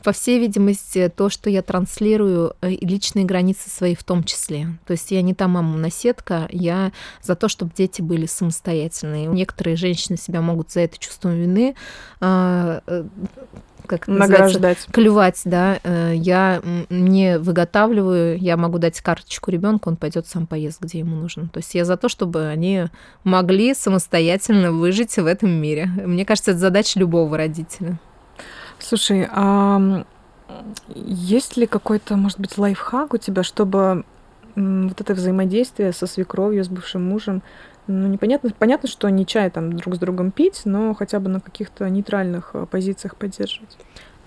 [0.04, 4.78] По всей видимости, то, что я транслирую, э, личные границы свои в том числе.
[4.86, 6.91] То есть я не та мама-наседка, я
[7.22, 9.28] за то, чтобы дети были самостоятельные.
[9.28, 11.76] Некоторые женщины себя могут за это чувством вины
[12.20, 13.04] а, э,
[13.88, 20.28] как награждать, клювать, да, э, я не выготавливаю, я могу дать карточку ребенку, он пойдет
[20.28, 21.48] сам поест, где ему нужно.
[21.48, 22.86] То есть я за то, чтобы они
[23.24, 25.86] могли самостоятельно выжить в этом мире.
[25.86, 28.00] Мне кажется, это задача любого родителя.
[28.88, 30.05] Слушай, а
[30.95, 34.05] есть ли какой-то, может быть, лайфхак у тебя, чтобы
[34.55, 37.43] вот это взаимодействие со свекровью, с бывшим мужем,
[37.88, 41.41] ну, непонятно, понятно, что не чай там друг с другом пить, но хотя бы на
[41.41, 43.77] каких-то нейтральных э, позициях поддерживать.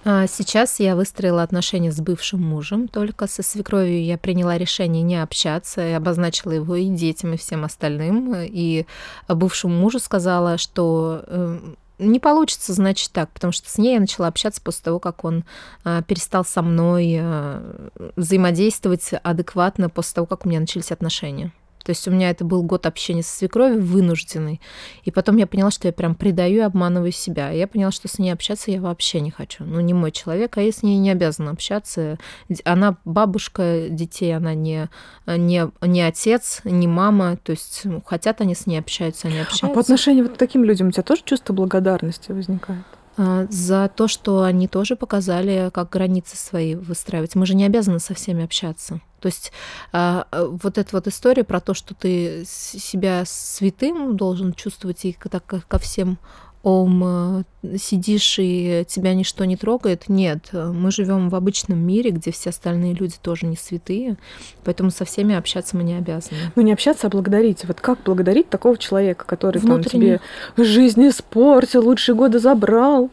[0.05, 5.23] А сейчас я выстроила отношения с бывшим мужем, только со свекровью я приняла решение не
[5.23, 8.35] общаться, и обозначила его и детям, и всем остальным.
[8.37, 8.85] И
[9.27, 11.59] бывшему мужу сказала, что э,
[12.01, 15.45] не получится, значит так, потому что с ней я начала общаться после того, как он
[15.85, 21.53] а, перестал со мной а, взаимодействовать адекватно после того, как у меня начались отношения.
[21.85, 24.61] То есть у меня это был год общения со свекровью вынужденный.
[25.05, 27.53] И потом я поняла, что я прям предаю и обманываю себя.
[27.53, 29.65] И я поняла, что с ней общаться я вообще не хочу.
[29.65, 32.19] Ну, не мой человек, а я с ней не обязана общаться.
[32.65, 34.89] Она бабушка детей, она не,
[35.27, 37.37] не, не отец, не мама.
[37.37, 39.67] То есть ну, хотят они с ней общаются, они общаются.
[39.67, 42.85] А по отношению вот к таким людям у тебя тоже чувство благодарности возникает?
[43.17, 47.35] А, за то, что они тоже показали, как границы свои выстраивать.
[47.35, 49.01] Мы же не обязаны со всеми общаться.
[49.21, 49.53] То есть
[49.93, 55.17] а, а, вот эта вот история про то, что ты себя святым должен чувствовать и
[55.31, 56.19] так ко всем
[56.63, 57.45] ом
[57.79, 60.09] сидишь и тебя ничто не трогает.
[60.09, 64.19] Нет, мы живем в обычном мире, где все остальные люди тоже не святые,
[64.65, 66.53] поэтому со всеми общаться мы не обязаны.
[66.55, 67.65] Ну не общаться, а благодарить.
[67.65, 70.21] Вот как благодарить такого человека, который там тебе
[70.57, 73.11] жизнь испортил, лучшие годы забрал?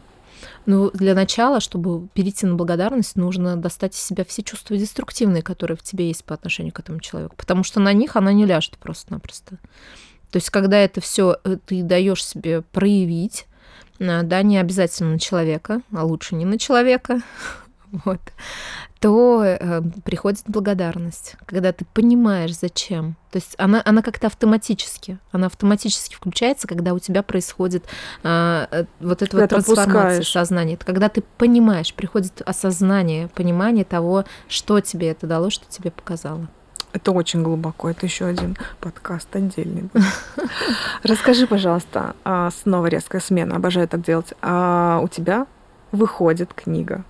[0.66, 5.78] Ну, для начала, чтобы перейти на благодарность, нужно достать из себя все чувства деструктивные, которые
[5.78, 7.34] в тебе есть по отношению к этому человеку.
[7.38, 9.56] Потому что на них она не ляжет просто-напросто.
[10.30, 13.46] То есть, когда это все э, ты даешь себе проявить,
[13.98, 17.22] э, да, не обязательно на человека, а лучше не на человека,
[18.04, 18.20] вот,
[19.00, 23.16] то э, приходит благодарность, когда ты понимаешь, зачем.
[23.30, 27.84] То есть она, она как-то автоматически, она автоматически включается, когда у тебя происходит
[28.22, 30.74] э, э вот эта вот трансформация сознания.
[30.74, 36.48] Это когда ты понимаешь, приходит осознание, понимание того, что тебе это дало, что тебе показало.
[36.98, 37.88] Это очень глубоко.
[37.88, 39.88] Это еще один подкаст отдельный.
[41.02, 43.56] Расскажи, пожалуйста, а, снова резкая смена.
[43.56, 44.34] Обожаю так делать.
[44.42, 45.46] А у тебя
[45.92, 47.04] выходит книга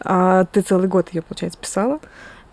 [0.00, 2.00] а ты целый год ее, получается, писала?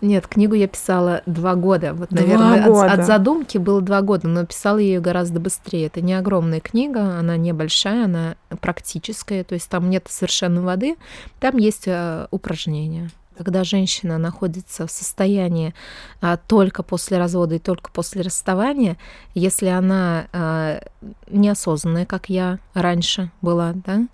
[0.00, 1.94] Нет, книгу я писала два года.
[1.94, 2.92] Вот, наверное, два года.
[2.92, 5.86] От, от задумки было два года, но писала ее гораздо быстрее.
[5.86, 10.96] Это не огромная книга, она небольшая, она практическая, то есть там нет совершенно воды,
[11.40, 13.10] там есть э, упражнения.
[13.36, 15.74] Когда женщина находится в состоянии
[16.20, 18.96] а, только после развода и только после расставания,
[19.34, 20.80] если она а,
[21.28, 24.06] неосознанная, как я раньше была, да,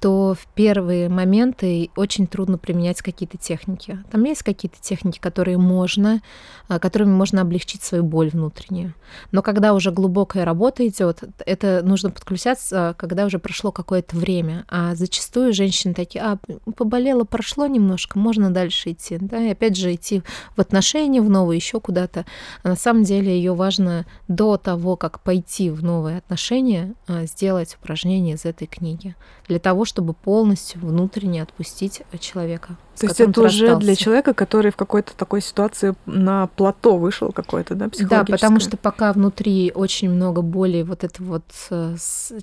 [0.00, 3.98] то в первые моменты очень трудно применять какие-то техники.
[4.10, 6.22] Там есть какие-то техники, которые можно,
[6.68, 8.94] а, которыми можно облегчить свою боль внутреннюю.
[9.30, 14.64] Но когда уже глубокая работа идет, это нужно подключаться, когда уже прошло какое-то время.
[14.68, 16.38] А зачастую женщины такие, а,
[16.76, 19.18] поболело, прошло немножко, можно дальше идти.
[19.20, 19.38] Да?
[19.42, 20.22] И опять же идти
[20.56, 22.24] в отношения, в новые, еще куда-то.
[22.62, 27.76] А на самом деле ее важно до того, как пойти в новые отношения, а, сделать
[27.78, 29.14] упражнение из этой книги.
[29.46, 32.76] Для того, чтобы полностью внутренне отпустить человека.
[32.96, 37.74] То есть это уже для человека, который в какой-то такой ситуации на плато вышел какой-то,
[37.74, 41.96] да, Да, потому что пока внутри очень много боли, вот это вот э,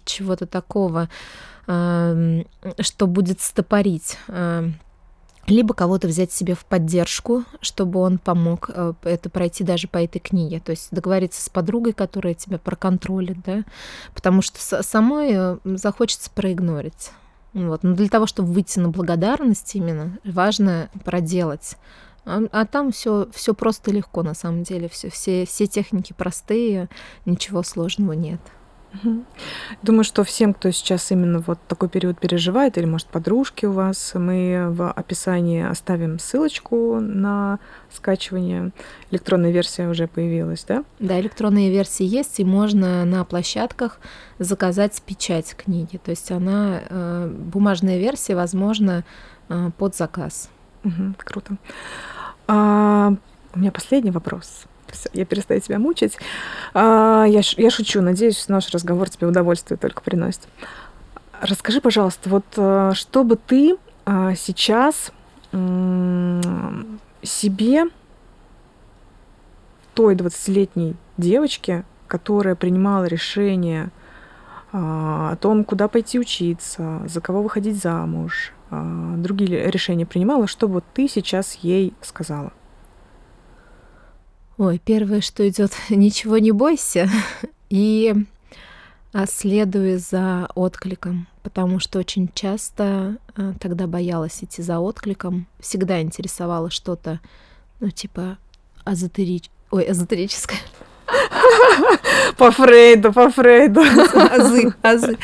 [0.03, 1.09] чего-то такого,
[1.67, 2.45] эм,
[2.79, 4.75] что будет стопорить эм,
[5.47, 10.19] либо кого-то взять себе в поддержку, чтобы он помог э, это пройти даже по этой
[10.19, 10.59] книге.
[10.59, 13.63] То есть договориться с подругой, которая тебя проконтролит, да,
[14.13, 17.11] потому что самой э, захочется проигнорить.
[17.65, 17.83] Вот.
[17.83, 21.75] Но для того, чтобы выйти на благодарность именно, важно проделать.
[22.25, 24.89] А, а там все все просто легко на самом деле.
[24.89, 26.89] Все, все, все техники простые,
[27.25, 28.39] ничего сложного нет.
[29.81, 34.13] Думаю, что всем, кто сейчас именно вот такой период переживает, или, может, подружки у вас,
[34.15, 37.59] мы в описании оставим ссылочку на
[37.91, 38.71] скачивание.
[39.11, 40.83] Электронная версия уже появилась, да?
[40.99, 43.99] Да, электронные версии есть, и можно на площадках
[44.39, 45.97] заказать печать книги.
[45.97, 49.03] То есть она, э, бумажная версия, возможно,
[49.49, 50.49] э, под заказ.
[50.83, 51.57] Угу, круто.
[52.47, 53.13] А,
[53.53, 54.65] у меня последний вопрос.
[55.13, 56.17] Я перестаю тебя мучить.
[56.73, 58.01] А, я, я шучу.
[58.01, 60.47] Надеюсь, наш разговор тебе удовольствие только приносит.
[61.41, 65.11] Расскажи, пожалуйста, вот э, что бы ты а, сейчас
[67.23, 67.85] себе
[69.93, 73.89] той 20-летней девочке, которая принимала решение
[74.71, 80.83] а, о том, куда пойти учиться, за кого выходить замуж, другие решения принимала, что вот
[80.93, 82.51] ты сейчас ей сказала?
[84.57, 87.09] Ой, первое, что идет, ничего не бойся
[87.69, 88.15] и
[89.27, 96.69] следуй за откликом, потому что очень часто а, тогда боялась идти за откликом, всегда интересовало
[96.69, 97.19] что-то,
[97.79, 98.37] ну, типа,
[98.85, 99.49] эзотерич...
[99.71, 100.59] Ой, эзотерическое.
[102.37, 103.81] По Фрейду, по Фрейду.
[103.81, 105.17] Азы, азы.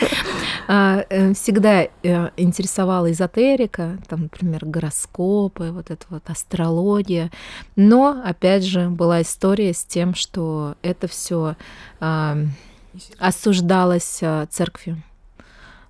[0.68, 1.90] А, э, всегда э,
[2.38, 7.32] интересовала эзотерика, там, например, гороскопы, вот эта вот астрология.
[7.76, 11.56] Но, опять же, была история с тем, что это все
[13.20, 15.02] осуждалось э, церковью.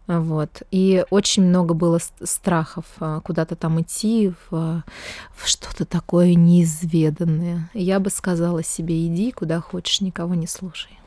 [0.07, 0.63] Вот.
[0.71, 4.83] И очень много было страхов а, куда-то там идти в,
[5.31, 7.69] в что-то такое неизведанное.
[7.73, 10.99] Я бы сказала себе, иди куда хочешь, никого не слушай.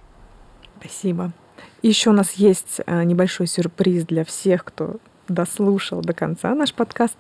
[0.81, 1.33] Спасибо.
[1.83, 4.97] Еще у нас есть а, небольшой сюрприз для всех, кто
[5.29, 7.17] дослушал до конца наш подкаст.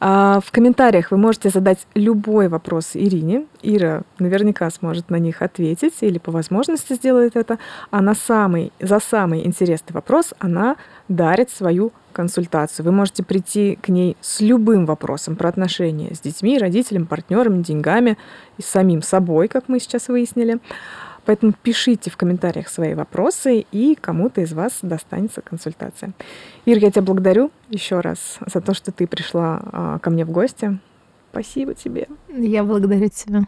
[0.00, 3.46] А, в комментариях вы можете задать любой вопрос Ирине.
[3.62, 7.58] Ира наверняка сможет на них ответить или по возможности сделает это.
[7.90, 10.76] А на самый, за самый интересный вопрос она
[11.08, 12.84] дарит свою консультацию.
[12.86, 18.18] Вы можете прийти к ней с любым вопросом про отношения с детьми, родителями, партнерами, деньгами
[18.58, 20.58] и самим собой, как мы сейчас выяснили.
[21.24, 26.12] Поэтому пишите в комментариях свои вопросы, и кому-то из вас достанется консультация.
[26.64, 30.30] Ир, я тебя благодарю еще раз за то, что ты пришла а, ко мне в
[30.30, 30.78] гости.
[31.30, 32.08] Спасибо тебе.
[32.28, 33.42] Я благодарю тебя.